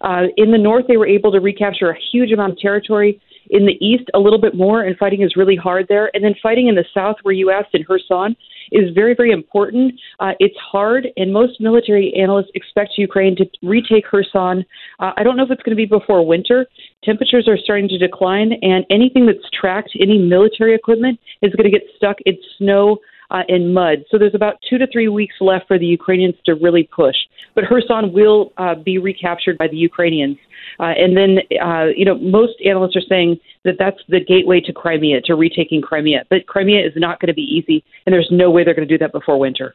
Uh, 0.00 0.24
in 0.36 0.52
the 0.52 0.58
north, 0.58 0.86
they 0.86 0.96
were 0.96 1.06
able 1.06 1.32
to 1.32 1.40
recapture 1.40 1.90
a 1.90 1.98
huge 2.12 2.32
amount 2.32 2.52
of 2.52 2.58
territory. 2.58 3.20
in 3.50 3.66
the 3.66 3.76
east 3.84 4.04
a 4.14 4.18
little 4.18 4.40
bit 4.40 4.54
more, 4.54 4.82
and 4.82 4.96
fighting 4.96 5.22
is 5.22 5.36
really 5.36 5.56
hard 5.56 5.86
there. 5.88 6.10
And 6.14 6.24
then 6.24 6.34
fighting 6.42 6.68
in 6.68 6.74
the 6.74 6.84
south, 6.92 7.16
where 7.22 7.34
you 7.34 7.50
asked 7.50 7.74
in 7.74 7.84
Kherson, 7.84 8.36
is 8.72 8.94
very, 8.94 9.14
very 9.14 9.30
important. 9.30 9.94
Uh, 10.20 10.32
it's 10.38 10.56
hard, 10.58 11.08
and 11.16 11.32
most 11.32 11.60
military 11.60 12.14
analysts 12.14 12.50
expect 12.54 12.92
Ukraine 12.96 13.36
to 13.36 13.46
retake 13.62 14.06
Kherson. 14.06 14.64
Uh, 15.00 15.12
I 15.16 15.22
don't 15.22 15.36
know 15.36 15.44
if 15.44 15.50
it's 15.50 15.62
going 15.62 15.76
to 15.76 15.76
be 15.76 15.86
before 15.86 16.26
winter. 16.26 16.66
Temperatures 17.04 17.48
are 17.48 17.56
starting 17.56 17.88
to 17.88 17.98
decline, 17.98 18.52
and 18.62 18.84
anything 18.90 19.26
that's 19.26 19.48
tracked, 19.58 19.90
any 20.00 20.18
military 20.18 20.74
equipment, 20.74 21.18
is 21.42 21.52
going 21.54 21.70
to 21.70 21.78
get 21.78 21.86
stuck 21.96 22.16
in 22.26 22.36
snow 22.58 22.98
uh, 23.30 23.42
in 23.48 23.72
mud. 23.72 24.04
So 24.10 24.18
there's 24.18 24.34
about 24.34 24.56
two 24.68 24.78
to 24.78 24.86
three 24.86 25.08
weeks 25.08 25.34
left 25.40 25.66
for 25.66 25.78
the 25.78 25.86
Ukrainians 25.86 26.34
to 26.46 26.54
really 26.54 26.88
push. 26.94 27.16
But 27.54 27.64
Kherson 27.68 28.12
will 28.12 28.52
uh, 28.56 28.74
be 28.74 28.98
recaptured 28.98 29.58
by 29.58 29.68
the 29.68 29.76
Ukrainians. 29.76 30.36
Uh, 30.78 30.94
and 30.98 31.16
then, 31.16 31.38
uh, 31.62 31.86
you 31.96 32.04
know, 32.04 32.18
most 32.18 32.54
analysts 32.64 32.96
are 32.96 33.08
saying 33.08 33.38
that 33.64 33.76
that's 33.78 33.98
the 34.08 34.20
gateway 34.20 34.60
to 34.60 34.72
Crimea, 34.72 35.22
to 35.22 35.34
retaking 35.34 35.80
Crimea. 35.80 36.24
But 36.28 36.46
Crimea 36.46 36.86
is 36.86 36.92
not 36.96 37.20
going 37.20 37.28
to 37.28 37.34
be 37.34 37.42
easy, 37.42 37.84
and 38.04 38.12
there's 38.12 38.28
no 38.30 38.50
way 38.50 38.64
they're 38.64 38.74
going 38.74 38.86
to 38.86 38.94
do 38.94 38.98
that 38.98 39.12
before 39.12 39.38
winter. 39.38 39.74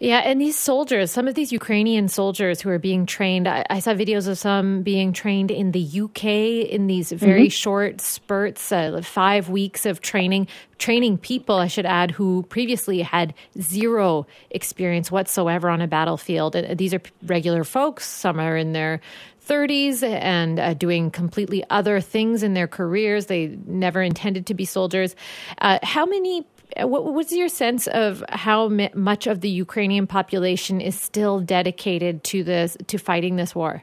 Yeah, 0.00 0.18
and 0.18 0.40
these 0.40 0.56
soldiers, 0.56 1.10
some 1.10 1.26
of 1.26 1.34
these 1.34 1.50
Ukrainian 1.50 2.06
soldiers 2.06 2.60
who 2.60 2.70
are 2.70 2.78
being 2.78 3.04
trained, 3.04 3.48
I, 3.48 3.64
I 3.68 3.80
saw 3.80 3.94
videos 3.94 4.28
of 4.28 4.38
some 4.38 4.82
being 4.82 5.12
trained 5.12 5.50
in 5.50 5.72
the 5.72 6.00
UK 6.02 6.24
in 6.70 6.86
these 6.86 7.10
very 7.10 7.46
mm-hmm. 7.46 7.48
short 7.48 8.00
spurts, 8.00 8.70
uh, 8.70 9.02
five 9.02 9.48
weeks 9.48 9.86
of 9.86 10.00
training, 10.00 10.46
training 10.78 11.18
people, 11.18 11.56
I 11.56 11.66
should 11.66 11.86
add, 11.86 12.12
who 12.12 12.44
previously 12.44 13.02
had 13.02 13.34
zero 13.60 14.28
experience 14.50 15.10
whatsoever 15.10 15.68
on 15.68 15.80
a 15.80 15.88
battlefield. 15.88 16.54
And 16.54 16.78
these 16.78 16.94
are 16.94 17.02
regular 17.24 17.64
folks, 17.64 18.06
some 18.06 18.38
are 18.38 18.56
in 18.56 18.74
their 18.74 19.00
30s 19.48 20.04
and 20.04 20.60
uh, 20.60 20.74
doing 20.74 21.10
completely 21.10 21.64
other 21.70 22.00
things 22.00 22.44
in 22.44 22.54
their 22.54 22.68
careers. 22.68 23.26
They 23.26 23.58
never 23.66 24.02
intended 24.02 24.46
to 24.46 24.54
be 24.54 24.64
soldiers. 24.64 25.16
Uh, 25.60 25.78
how 25.82 26.06
many 26.06 26.46
what, 26.76 27.12
what's 27.12 27.32
your 27.32 27.48
sense 27.48 27.86
of 27.88 28.24
how 28.28 28.68
much 28.94 29.26
of 29.26 29.40
the 29.40 29.48
Ukrainian 29.48 30.06
population 30.06 30.80
is 30.80 30.98
still 31.00 31.40
dedicated 31.40 32.24
to 32.24 32.44
this 32.44 32.76
to 32.86 32.98
fighting 32.98 33.36
this 33.36 33.54
war? 33.54 33.82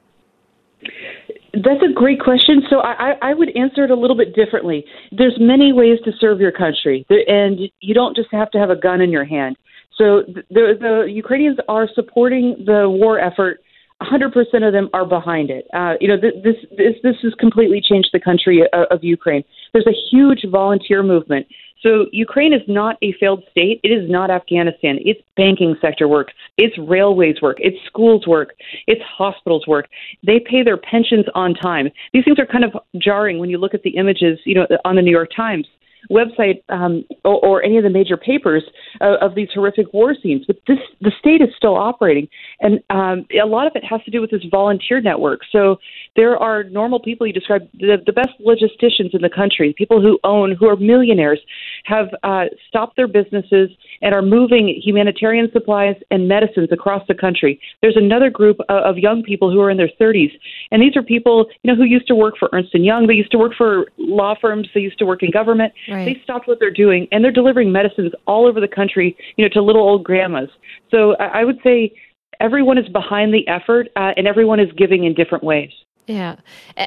That's 1.53 1.81
a 1.89 1.93
great 1.93 2.19
question. 2.19 2.63
So 2.69 2.79
I, 2.79 3.13
I 3.21 3.33
would 3.33 3.55
answer 3.55 3.85
it 3.85 3.91
a 3.91 3.95
little 3.95 4.17
bit 4.17 4.35
differently. 4.35 4.85
There's 5.11 5.37
many 5.39 5.71
ways 5.71 5.99
to 6.03 6.11
serve 6.19 6.41
your 6.41 6.51
country, 6.51 7.05
and 7.09 7.59
you 7.79 7.93
don't 7.93 8.15
just 8.15 8.29
have 8.31 8.51
to 8.51 8.59
have 8.59 8.69
a 8.69 8.75
gun 8.75 8.99
in 8.99 9.09
your 9.09 9.23
hand. 9.23 9.55
So 9.97 10.23
the, 10.49 10.75
the 10.79 11.05
Ukrainians 11.09 11.57
are 11.69 11.87
supporting 11.95 12.63
the 12.65 12.89
war 12.89 13.19
effort 13.19 13.61
100% 14.01 14.67
of 14.67 14.73
them 14.73 14.89
are 14.93 15.05
behind 15.05 15.49
it. 15.49 15.67
Uh, 15.73 15.93
you 16.01 16.07
know, 16.07 16.17
this, 16.17 16.55
this 16.77 16.95
this 17.01 17.15
has 17.23 17.33
completely 17.35 17.81
changed 17.81 18.09
the 18.11 18.19
country 18.19 18.61
of, 18.73 18.85
of 18.91 19.03
Ukraine. 19.03 19.43
There's 19.73 19.87
a 19.87 19.95
huge 20.11 20.45
volunteer 20.51 21.01
movement. 21.01 21.47
So 21.81 22.07
Ukraine 22.11 22.51
is 22.51 22.61
not 22.67 22.97
a 23.01 23.13
failed 23.19 23.43
state. 23.51 23.79
It 23.83 23.89
is 23.89 24.09
not 24.09 24.31
Afghanistan. 24.31 24.97
It's 25.01 25.21
banking 25.37 25.75
sector 25.79 26.07
work. 26.07 26.29
It's 26.57 26.75
railways 26.79 27.41
work. 27.41 27.57
It's 27.59 27.77
schools 27.85 28.25
work. 28.25 28.53
It's 28.87 29.01
hospitals 29.03 29.67
work. 29.67 29.87
They 30.25 30.39
pay 30.39 30.63
their 30.63 30.77
pensions 30.77 31.25
on 31.35 31.53
time. 31.53 31.89
These 32.11 32.25
things 32.25 32.39
are 32.39 32.45
kind 32.45 32.65
of 32.65 32.75
jarring 32.97 33.37
when 33.37 33.49
you 33.49 33.59
look 33.59 33.73
at 33.73 33.83
the 33.83 33.91
images, 33.91 34.39
you 34.45 34.55
know, 34.55 34.67
on 34.83 34.95
the 34.95 35.01
New 35.01 35.11
York 35.11 35.29
Times 35.35 35.67
website 36.11 36.61
um, 36.69 37.03
or, 37.23 37.43
or, 37.45 37.63
any 37.63 37.77
of 37.77 37.83
the 37.83 37.89
major 37.89 38.17
papers 38.17 38.63
uh, 39.01 39.15
of 39.21 39.35
these 39.35 39.49
horrific 39.53 39.91
war 39.93 40.15
scenes. 40.21 40.45
But 40.45 40.57
this 40.67 40.77
the 41.01 41.11
state 41.19 41.41
is 41.41 41.49
still 41.57 41.75
operating, 41.75 42.27
and 42.59 42.79
um, 42.89 43.25
a 43.31 43.45
lot 43.45 43.67
of 43.67 43.73
it 43.75 43.83
has 43.83 44.01
to 44.03 44.11
do 44.11 44.21
with 44.21 44.31
this 44.31 44.43
volunteer 44.51 45.01
network. 45.01 45.41
So 45.51 45.77
there 46.15 46.37
are 46.37 46.63
normal 46.65 46.99
people 46.99 47.25
you 47.27 47.33
describe 47.33 47.67
the, 47.73 47.97
the 48.05 48.13
best 48.13 48.29
logisticians 48.45 49.13
in 49.13 49.21
the 49.21 49.29
country, 49.29 49.73
people 49.77 50.01
who 50.01 50.19
own, 50.23 50.55
who 50.59 50.67
are 50.67 50.75
millionaires, 50.75 51.39
have 51.85 52.07
uh, 52.23 52.45
stopped 52.67 52.95
their 52.95 53.07
businesses 53.07 53.69
and 54.01 54.13
are 54.13 54.21
moving 54.21 54.79
humanitarian 54.83 55.49
supplies 55.51 55.95
and 56.11 56.27
medicines 56.27 56.69
across 56.71 57.03
the 57.07 57.15
country. 57.15 57.59
There's 57.81 57.97
another 57.97 58.29
group 58.29 58.57
of 58.69 58.97
young 58.97 59.23
people 59.23 59.51
who 59.51 59.59
are 59.61 59.69
in 59.69 59.77
their 59.77 59.91
30s, 59.99 60.31
and 60.71 60.81
these 60.81 60.95
are 60.95 61.03
people 61.03 61.47
you 61.63 61.71
know 61.71 61.75
who 61.75 61.83
used 61.83 62.07
to 62.07 62.15
work 62.15 62.35
for 62.37 62.49
Ernst 62.53 62.73
and 62.73 62.85
Young. 62.85 63.07
They 63.07 63.13
used 63.13 63.31
to 63.31 63.37
work 63.37 63.53
for 63.57 63.85
law 63.97 64.35
firms. 64.39 64.67
They 64.73 64.81
used 64.81 64.99
to 64.99 65.05
work 65.05 65.23
in 65.23 65.31
government. 65.31 65.73
Right. 65.89 65.94
They 66.03 66.19
stopped 66.23 66.47
what 66.47 66.59
they're 66.59 66.71
doing, 66.71 67.07
and 67.11 67.23
they're 67.23 67.31
delivering 67.31 67.71
medicines 67.71 68.11
all 68.27 68.45
over 68.45 68.59
the 68.59 68.67
country, 68.67 69.15
you 69.37 69.45
know, 69.45 69.49
to 69.53 69.61
little 69.61 69.81
old 69.81 70.03
grandmas. 70.03 70.49
So 70.91 71.15
I 71.15 71.45
would 71.45 71.59
say 71.63 71.93
everyone 72.39 72.77
is 72.77 72.89
behind 72.89 73.33
the 73.33 73.47
effort, 73.47 73.87
uh, 73.95 74.11
and 74.17 74.27
everyone 74.27 74.59
is 74.59 74.71
giving 74.77 75.03
in 75.05 75.13
different 75.13 75.43
ways. 75.43 75.71
Yeah. 76.07 76.35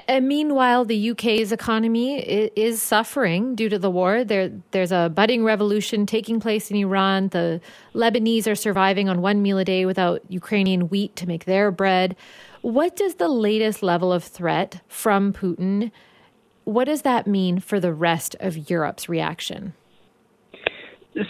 And 0.06 0.28
meanwhile, 0.28 0.84
the 0.84 1.10
UK's 1.10 1.50
economy 1.50 2.20
is 2.20 2.80
suffering 2.80 3.56
due 3.56 3.68
to 3.68 3.78
the 3.78 3.90
war. 3.90 4.22
There, 4.22 4.52
there's 4.70 4.92
a 4.92 5.10
budding 5.12 5.42
revolution 5.42 6.06
taking 6.06 6.38
place 6.38 6.70
in 6.70 6.76
Iran. 6.76 7.28
The 7.28 7.60
Lebanese 7.94 8.46
are 8.46 8.54
surviving 8.54 9.08
on 9.08 9.20
one 9.20 9.42
meal 9.42 9.58
a 9.58 9.64
day 9.64 9.84
without 9.86 10.22
Ukrainian 10.28 10.88
wheat 10.88 11.16
to 11.16 11.26
make 11.26 11.46
their 11.46 11.72
bread. 11.72 12.14
What 12.60 12.94
does 12.94 13.16
the 13.16 13.28
latest 13.28 13.82
level 13.82 14.12
of 14.12 14.22
threat 14.22 14.82
from 14.86 15.32
Putin? 15.32 15.90
What 16.68 16.84
does 16.84 17.00
that 17.00 17.26
mean 17.26 17.60
for 17.60 17.80
the 17.80 17.94
rest 17.94 18.36
of 18.40 18.68
Europe's 18.68 19.08
reaction? 19.08 19.72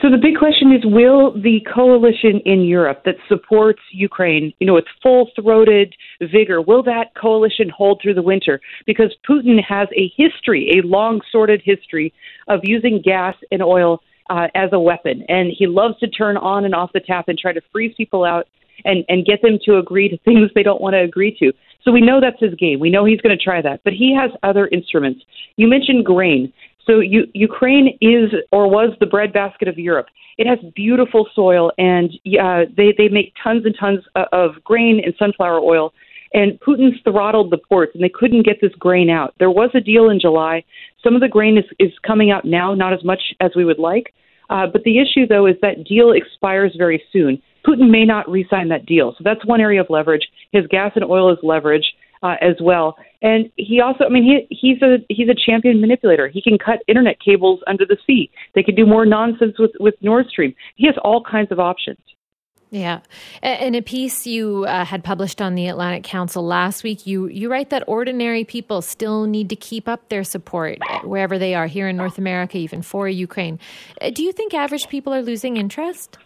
So 0.02 0.10
the 0.10 0.18
big 0.20 0.36
question 0.36 0.72
is 0.72 0.84
will 0.84 1.30
the 1.30 1.60
coalition 1.72 2.40
in 2.44 2.62
Europe 2.62 3.02
that 3.04 3.14
supports 3.28 3.78
Ukraine, 3.92 4.52
you 4.58 4.66
know, 4.66 4.74
with 4.74 4.86
full-throated 5.00 5.94
vigor, 6.20 6.60
will 6.60 6.82
that 6.82 7.14
coalition 7.14 7.68
hold 7.68 8.00
through 8.02 8.14
the 8.14 8.22
winter? 8.22 8.60
Because 8.84 9.14
Putin 9.30 9.62
has 9.62 9.86
a 9.96 10.12
history, 10.16 10.76
a 10.76 10.84
long 10.84 11.20
sordid 11.30 11.62
history 11.64 12.12
of 12.48 12.58
using 12.64 13.00
gas 13.00 13.36
and 13.52 13.62
oil 13.62 14.02
uh, 14.30 14.48
as 14.56 14.70
a 14.72 14.80
weapon, 14.80 15.24
and 15.28 15.52
he 15.56 15.68
loves 15.68 15.96
to 16.00 16.08
turn 16.08 16.36
on 16.36 16.64
and 16.64 16.74
off 16.74 16.90
the 16.92 17.00
tap 17.00 17.28
and 17.28 17.38
try 17.38 17.52
to 17.52 17.60
freeze 17.70 17.94
people 17.96 18.24
out 18.24 18.48
and 18.84 19.04
and 19.08 19.24
get 19.24 19.40
them 19.42 19.58
to 19.64 19.76
agree 19.76 20.08
to 20.08 20.18
things 20.18 20.50
they 20.54 20.62
don't 20.64 20.80
want 20.80 20.94
to 20.94 21.00
agree 21.00 21.36
to. 21.38 21.52
So 21.84 21.92
we 21.92 22.00
know 22.00 22.20
that's 22.20 22.40
his 22.40 22.54
game. 22.54 22.80
We 22.80 22.90
know 22.90 23.04
he's 23.04 23.20
going 23.20 23.36
to 23.36 23.42
try 23.42 23.62
that, 23.62 23.80
but 23.84 23.92
he 23.92 24.14
has 24.14 24.30
other 24.42 24.66
instruments. 24.68 25.20
You 25.56 25.68
mentioned 25.68 26.04
grain. 26.04 26.52
So 26.86 27.00
you, 27.00 27.26
Ukraine 27.34 27.98
is 28.00 28.30
or 28.50 28.68
was 28.68 28.96
the 28.98 29.06
breadbasket 29.06 29.68
of 29.68 29.78
Europe. 29.78 30.06
It 30.38 30.46
has 30.46 30.58
beautiful 30.74 31.28
soil, 31.34 31.72
and 31.76 32.10
uh, 32.40 32.62
they 32.76 32.94
they 32.96 33.08
make 33.08 33.34
tons 33.42 33.64
and 33.66 33.74
tons 33.78 34.00
of 34.32 34.62
grain 34.64 35.00
and 35.04 35.14
sunflower 35.18 35.60
oil. 35.60 35.92
And 36.32 36.60
Putin 36.60 36.90
throttled 37.04 37.50
the 37.50 37.58
ports, 37.58 37.92
and 37.94 38.04
they 38.04 38.10
couldn't 38.10 38.44
get 38.44 38.60
this 38.60 38.72
grain 38.78 39.08
out. 39.10 39.34
There 39.38 39.50
was 39.50 39.70
a 39.74 39.80
deal 39.80 40.10
in 40.10 40.20
July. 40.20 40.64
Some 41.02 41.14
of 41.14 41.20
the 41.20 41.28
grain 41.28 41.56
is, 41.56 41.64
is 41.78 41.92
coming 42.06 42.30
out 42.30 42.44
now, 42.44 42.74
not 42.74 42.92
as 42.92 43.02
much 43.02 43.34
as 43.40 43.52
we 43.56 43.64
would 43.64 43.78
like. 43.78 44.12
Uh, 44.50 44.66
but 44.66 44.82
the 44.84 44.98
issue, 44.98 45.26
though, 45.26 45.46
is 45.46 45.56
that 45.62 45.84
deal 45.84 46.12
expires 46.12 46.74
very 46.76 47.02
soon. 47.12 47.40
Putin 47.68 47.90
may 47.90 48.04
not 48.04 48.28
re-sign 48.30 48.68
that 48.68 48.86
deal, 48.86 49.14
so 49.18 49.22
that's 49.22 49.44
one 49.44 49.60
area 49.60 49.80
of 49.80 49.86
leverage. 49.90 50.26
His 50.52 50.66
gas 50.68 50.92
and 50.94 51.04
oil 51.04 51.30
is 51.30 51.38
leverage 51.42 51.84
uh, 52.22 52.36
as 52.40 52.56
well. 52.60 52.96
And 53.20 53.50
he 53.56 53.80
also, 53.80 54.04
I 54.04 54.08
mean, 54.08 54.24
he 54.24 54.46
he's 54.54 54.80
a 54.80 55.04
he's 55.08 55.28
a 55.28 55.34
champion 55.34 55.80
manipulator. 55.80 56.28
He 56.28 56.40
can 56.40 56.56
cut 56.56 56.78
internet 56.86 57.16
cables 57.20 57.60
under 57.66 57.84
the 57.84 57.98
sea. 58.06 58.30
They 58.54 58.62
can 58.62 58.74
do 58.74 58.86
more 58.86 59.04
nonsense 59.04 59.58
with 59.58 59.72
with 59.80 59.94
Nord 60.00 60.28
Stream. 60.28 60.54
He 60.76 60.86
has 60.86 60.94
all 61.02 61.22
kinds 61.22 61.52
of 61.52 61.58
options. 61.60 61.98
Yeah, 62.70 63.00
in 63.42 63.74
a 63.74 63.80
piece 63.80 64.26
you 64.26 64.66
uh, 64.66 64.84
had 64.84 65.02
published 65.02 65.40
on 65.40 65.54
the 65.54 65.68
Atlantic 65.68 66.04
Council 66.04 66.44
last 66.44 66.84
week, 66.84 67.06
you 67.06 67.26
you 67.26 67.50
write 67.50 67.70
that 67.70 67.82
ordinary 67.86 68.44
people 68.44 68.82
still 68.82 69.24
need 69.26 69.48
to 69.48 69.56
keep 69.56 69.88
up 69.88 70.10
their 70.10 70.22
support 70.22 70.78
wherever 71.02 71.38
they 71.38 71.54
are 71.54 71.66
here 71.66 71.88
in 71.88 71.96
North 71.96 72.18
America, 72.18 72.58
even 72.58 72.82
for 72.82 73.08
Ukraine. 73.08 73.58
Uh, 74.02 74.10
do 74.10 74.22
you 74.22 74.32
think 74.32 74.52
average 74.52 74.88
people 74.88 75.14
are 75.14 75.22
losing 75.22 75.56
interest? 75.56 76.18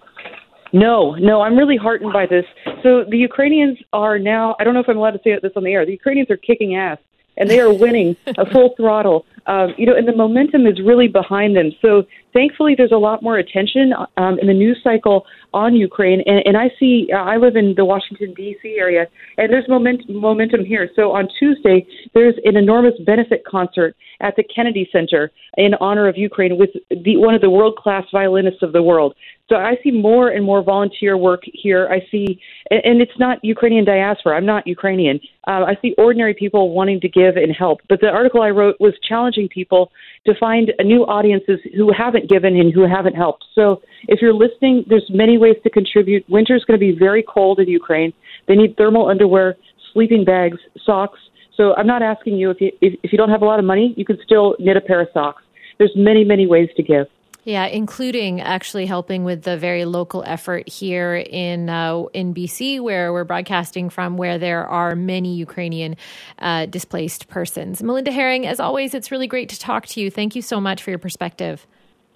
No, 0.72 1.14
no, 1.16 1.42
I'm 1.42 1.56
really 1.56 1.76
heartened 1.76 2.12
by 2.12 2.26
this. 2.26 2.44
So 2.82 3.04
the 3.04 3.18
Ukrainians 3.18 3.78
are 3.92 4.18
now, 4.18 4.56
I 4.58 4.64
don't 4.64 4.74
know 4.74 4.80
if 4.80 4.88
I'm 4.88 4.96
allowed 4.96 5.12
to 5.12 5.20
say 5.22 5.38
this 5.40 5.52
on 5.54 5.64
the 5.64 5.72
air, 5.72 5.84
the 5.84 5.92
Ukrainians 5.92 6.30
are 6.30 6.36
kicking 6.36 6.76
ass 6.76 6.98
and 7.36 7.48
they 7.48 7.60
are 7.60 7.72
winning 7.72 8.16
a 8.38 8.46
full 8.50 8.74
throttle. 8.76 9.26
Um, 9.46 9.74
you 9.76 9.86
know, 9.86 9.96
and 9.96 10.06
the 10.06 10.14
momentum 10.14 10.66
is 10.66 10.80
really 10.80 11.08
behind 11.08 11.56
them. 11.56 11.72
So 11.82 12.04
thankfully, 12.32 12.74
there's 12.76 12.92
a 12.92 12.96
lot 12.96 13.22
more 13.22 13.38
attention 13.38 13.92
um, 14.16 14.38
in 14.38 14.46
the 14.46 14.54
news 14.54 14.80
cycle 14.84 15.26
on 15.52 15.74
Ukraine. 15.74 16.22
And, 16.26 16.42
and 16.44 16.56
I 16.56 16.70
see, 16.78 17.08
uh, 17.12 17.18
I 17.18 17.36
live 17.36 17.56
in 17.56 17.74
the 17.76 17.84
Washington 17.84 18.34
D.C. 18.34 18.76
area, 18.78 19.06
and 19.38 19.52
there's 19.52 19.68
moment, 19.68 20.08
momentum 20.08 20.64
here. 20.64 20.90
So 20.96 21.12
on 21.12 21.28
Tuesday, 21.38 21.86
there's 22.14 22.34
an 22.44 22.56
enormous 22.56 22.94
benefit 23.04 23.44
concert 23.44 23.96
at 24.20 24.36
the 24.36 24.44
Kennedy 24.44 24.88
Center 24.92 25.30
in 25.56 25.74
honor 25.80 26.08
of 26.08 26.16
Ukraine 26.16 26.58
with 26.58 26.70
the, 26.90 27.16
one 27.16 27.34
of 27.34 27.40
the 27.40 27.50
world 27.50 27.76
class 27.76 28.04
violinists 28.12 28.62
of 28.62 28.72
the 28.72 28.82
world. 28.82 29.14
So 29.48 29.56
I 29.56 29.76
see 29.82 29.90
more 29.90 30.28
and 30.28 30.44
more 30.44 30.62
volunteer 30.62 31.16
work 31.18 31.42
here. 31.44 31.88
I 31.90 32.00
see, 32.10 32.40
and 32.70 33.02
it's 33.02 33.18
not 33.18 33.44
Ukrainian 33.44 33.84
diaspora. 33.84 34.36
I'm 34.36 34.46
not 34.46 34.66
Ukrainian. 34.66 35.20
Uh, 35.46 35.64
I 35.66 35.76
see 35.82 35.94
ordinary 35.98 36.32
people 36.32 36.70
wanting 36.70 37.00
to 37.00 37.08
give 37.08 37.36
and 37.36 37.52
help. 37.54 37.80
But 37.88 38.00
the 38.00 38.08
article 38.08 38.40
I 38.40 38.50
wrote 38.50 38.76
was 38.80 38.94
challenging 39.06 39.48
people 39.48 39.90
to 40.26 40.34
find 40.38 40.72
new 40.82 41.02
audiences 41.02 41.58
who 41.76 41.92
haven't 41.92 42.30
given 42.30 42.56
and 42.56 42.72
who 42.72 42.86
haven't 42.86 43.14
helped. 43.14 43.44
So 43.54 43.82
if 44.08 44.22
you're 44.22 44.32
listening, 44.32 44.84
there's 44.88 45.10
many 45.10 45.36
ways 45.42 45.56
to 45.64 45.70
contribute. 45.70 46.22
Winter 46.28 46.54
is 46.56 46.64
going 46.64 46.78
to 46.80 46.84
be 46.88 46.96
very 46.98 47.22
cold 47.22 47.58
in 47.58 47.68
Ukraine. 47.68 48.12
They 48.48 48.54
need 48.54 48.76
thermal 48.76 49.08
underwear, 49.08 49.56
sleeping 49.92 50.24
bags, 50.24 50.58
socks, 50.86 51.20
So 51.56 51.74
I'm 51.78 51.86
not 51.86 52.02
asking 52.02 52.34
you 52.40 52.50
if 52.50 52.60
you 52.60 52.70
if, 52.80 52.92
if 53.04 53.12
you 53.12 53.18
don't 53.18 53.32
have 53.36 53.42
a 53.42 53.44
lot 53.52 53.58
of 53.58 53.66
money, 53.72 53.86
you 53.96 54.06
can 54.10 54.18
still 54.24 54.56
knit 54.58 54.76
a 54.76 54.80
pair 54.80 55.00
of 55.00 55.08
socks. 55.12 55.42
There's 55.78 55.94
many 55.94 56.22
many 56.24 56.46
ways 56.46 56.70
to 56.78 56.82
give. 56.82 57.06
Yeah, 57.44 57.66
including 57.66 58.40
actually 58.40 58.86
helping 58.86 59.24
with 59.24 59.42
the 59.42 59.56
very 59.56 59.84
local 59.84 60.22
effort 60.24 60.68
here 60.68 61.16
in 61.16 61.68
uh, 61.68 62.04
in 62.14 62.34
BC, 62.34 62.80
where 62.80 63.12
we're 63.12 63.24
broadcasting 63.24 63.90
from, 63.90 64.16
where 64.16 64.38
there 64.38 64.64
are 64.66 64.94
many 64.94 65.34
Ukrainian 65.34 65.96
uh, 66.38 66.66
displaced 66.66 67.28
persons. 67.28 67.82
Melinda 67.82 68.12
Haring, 68.12 68.44
as 68.46 68.60
always, 68.60 68.94
it's 68.94 69.10
really 69.10 69.26
great 69.26 69.48
to 69.48 69.58
talk 69.58 69.86
to 69.86 70.00
you. 70.00 70.08
Thank 70.08 70.36
you 70.36 70.42
so 70.42 70.60
much 70.60 70.82
for 70.82 70.90
your 70.90 71.00
perspective. 71.00 71.66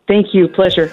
Thank 0.06 0.32
you. 0.32 0.46
Pleasure. 0.46 0.86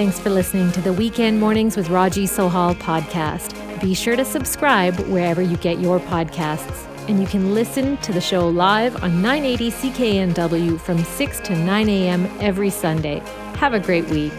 Thanks 0.00 0.18
for 0.18 0.30
listening 0.30 0.72
to 0.72 0.80
the 0.80 0.94
Weekend 0.94 1.38
Mornings 1.38 1.76
with 1.76 1.90
Raji 1.90 2.24
Sohal 2.24 2.74
podcast. 2.76 3.52
Be 3.82 3.92
sure 3.92 4.16
to 4.16 4.24
subscribe 4.24 4.98
wherever 5.00 5.42
you 5.42 5.58
get 5.58 5.78
your 5.78 6.00
podcasts 6.00 6.86
and 7.06 7.20
you 7.20 7.26
can 7.26 7.52
listen 7.52 7.98
to 7.98 8.10
the 8.10 8.20
show 8.20 8.48
live 8.48 9.02
on 9.02 9.20
980 9.20 9.70
CKNW 9.70 10.80
from 10.80 11.04
6 11.04 11.40
to 11.40 11.54
9 11.54 11.88
a.m. 11.90 12.26
every 12.40 12.70
Sunday. 12.70 13.18
Have 13.56 13.74
a 13.74 13.78
great 13.78 14.06
week. 14.06 14.32